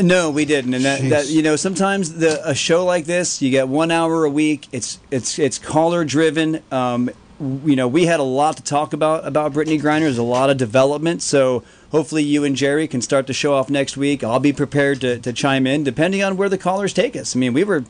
[0.00, 3.50] No, we didn't, and that, that you know sometimes the a show like this, you
[3.50, 4.66] get one hour a week.
[4.72, 6.62] It's it's it's caller driven.
[6.70, 10.00] Um, you know, we had a lot to talk about about Brittney Griner.
[10.00, 11.20] There's a lot of development.
[11.20, 14.24] So hopefully you and Jerry can start to show off next week.
[14.24, 17.36] I'll be prepared to, to chime in depending on where the callers take us.
[17.36, 17.84] I mean, we were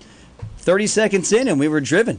[0.59, 2.19] 30 seconds in and we were driven.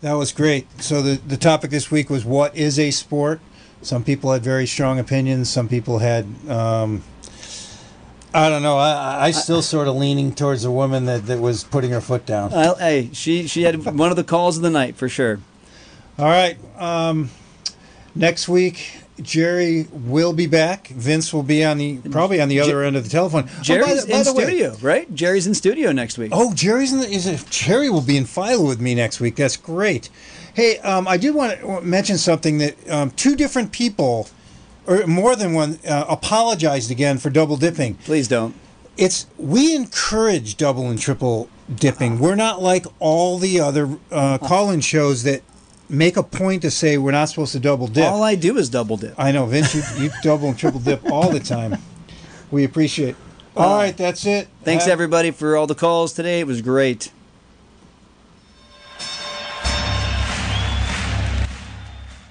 [0.00, 0.66] That was great.
[0.80, 3.40] So the the topic this week was what is a sport.
[3.80, 5.50] Some people had very strong opinions.
[5.50, 6.26] Some people had.
[6.48, 7.02] Um,
[8.34, 8.78] I don't know.
[8.78, 12.24] I, I still sort of leaning towards a woman that, that was putting her foot
[12.26, 12.52] down.
[12.52, 15.40] Uh, hey, she she had one of the calls of the night for sure.
[16.18, 16.56] All right.
[16.78, 17.30] Um,
[18.14, 20.88] next week, Jerry will be back.
[20.88, 23.44] Vince will be on the probably on the other end of the telephone.
[23.48, 25.14] Oh, by Jerry's the- by in the way- studio, right?
[25.14, 26.30] Jerry's in studio next week.
[26.32, 29.36] Oh, Jerry's in the, is it, Jerry will be in Philo with me next week.
[29.36, 30.08] That's great.
[30.54, 34.28] Hey, um, I did want to mention something that um, two different people,
[34.86, 37.94] or more than one, uh, apologized again for double dipping.
[37.96, 38.54] Please don't.
[38.96, 42.18] It's we encourage double and triple dipping.
[42.18, 45.42] We're not like all the other uh, call-in shows that
[45.88, 48.04] make a point to say we're not supposed to double dip.
[48.04, 49.14] All I do is double dip.
[49.18, 49.74] I know, Vince.
[49.74, 51.78] You, you double and triple dip all the time.
[52.50, 53.16] We appreciate.
[53.56, 54.48] All right, that's it.
[54.62, 56.40] Thanks everybody for all the calls today.
[56.40, 57.12] It was great.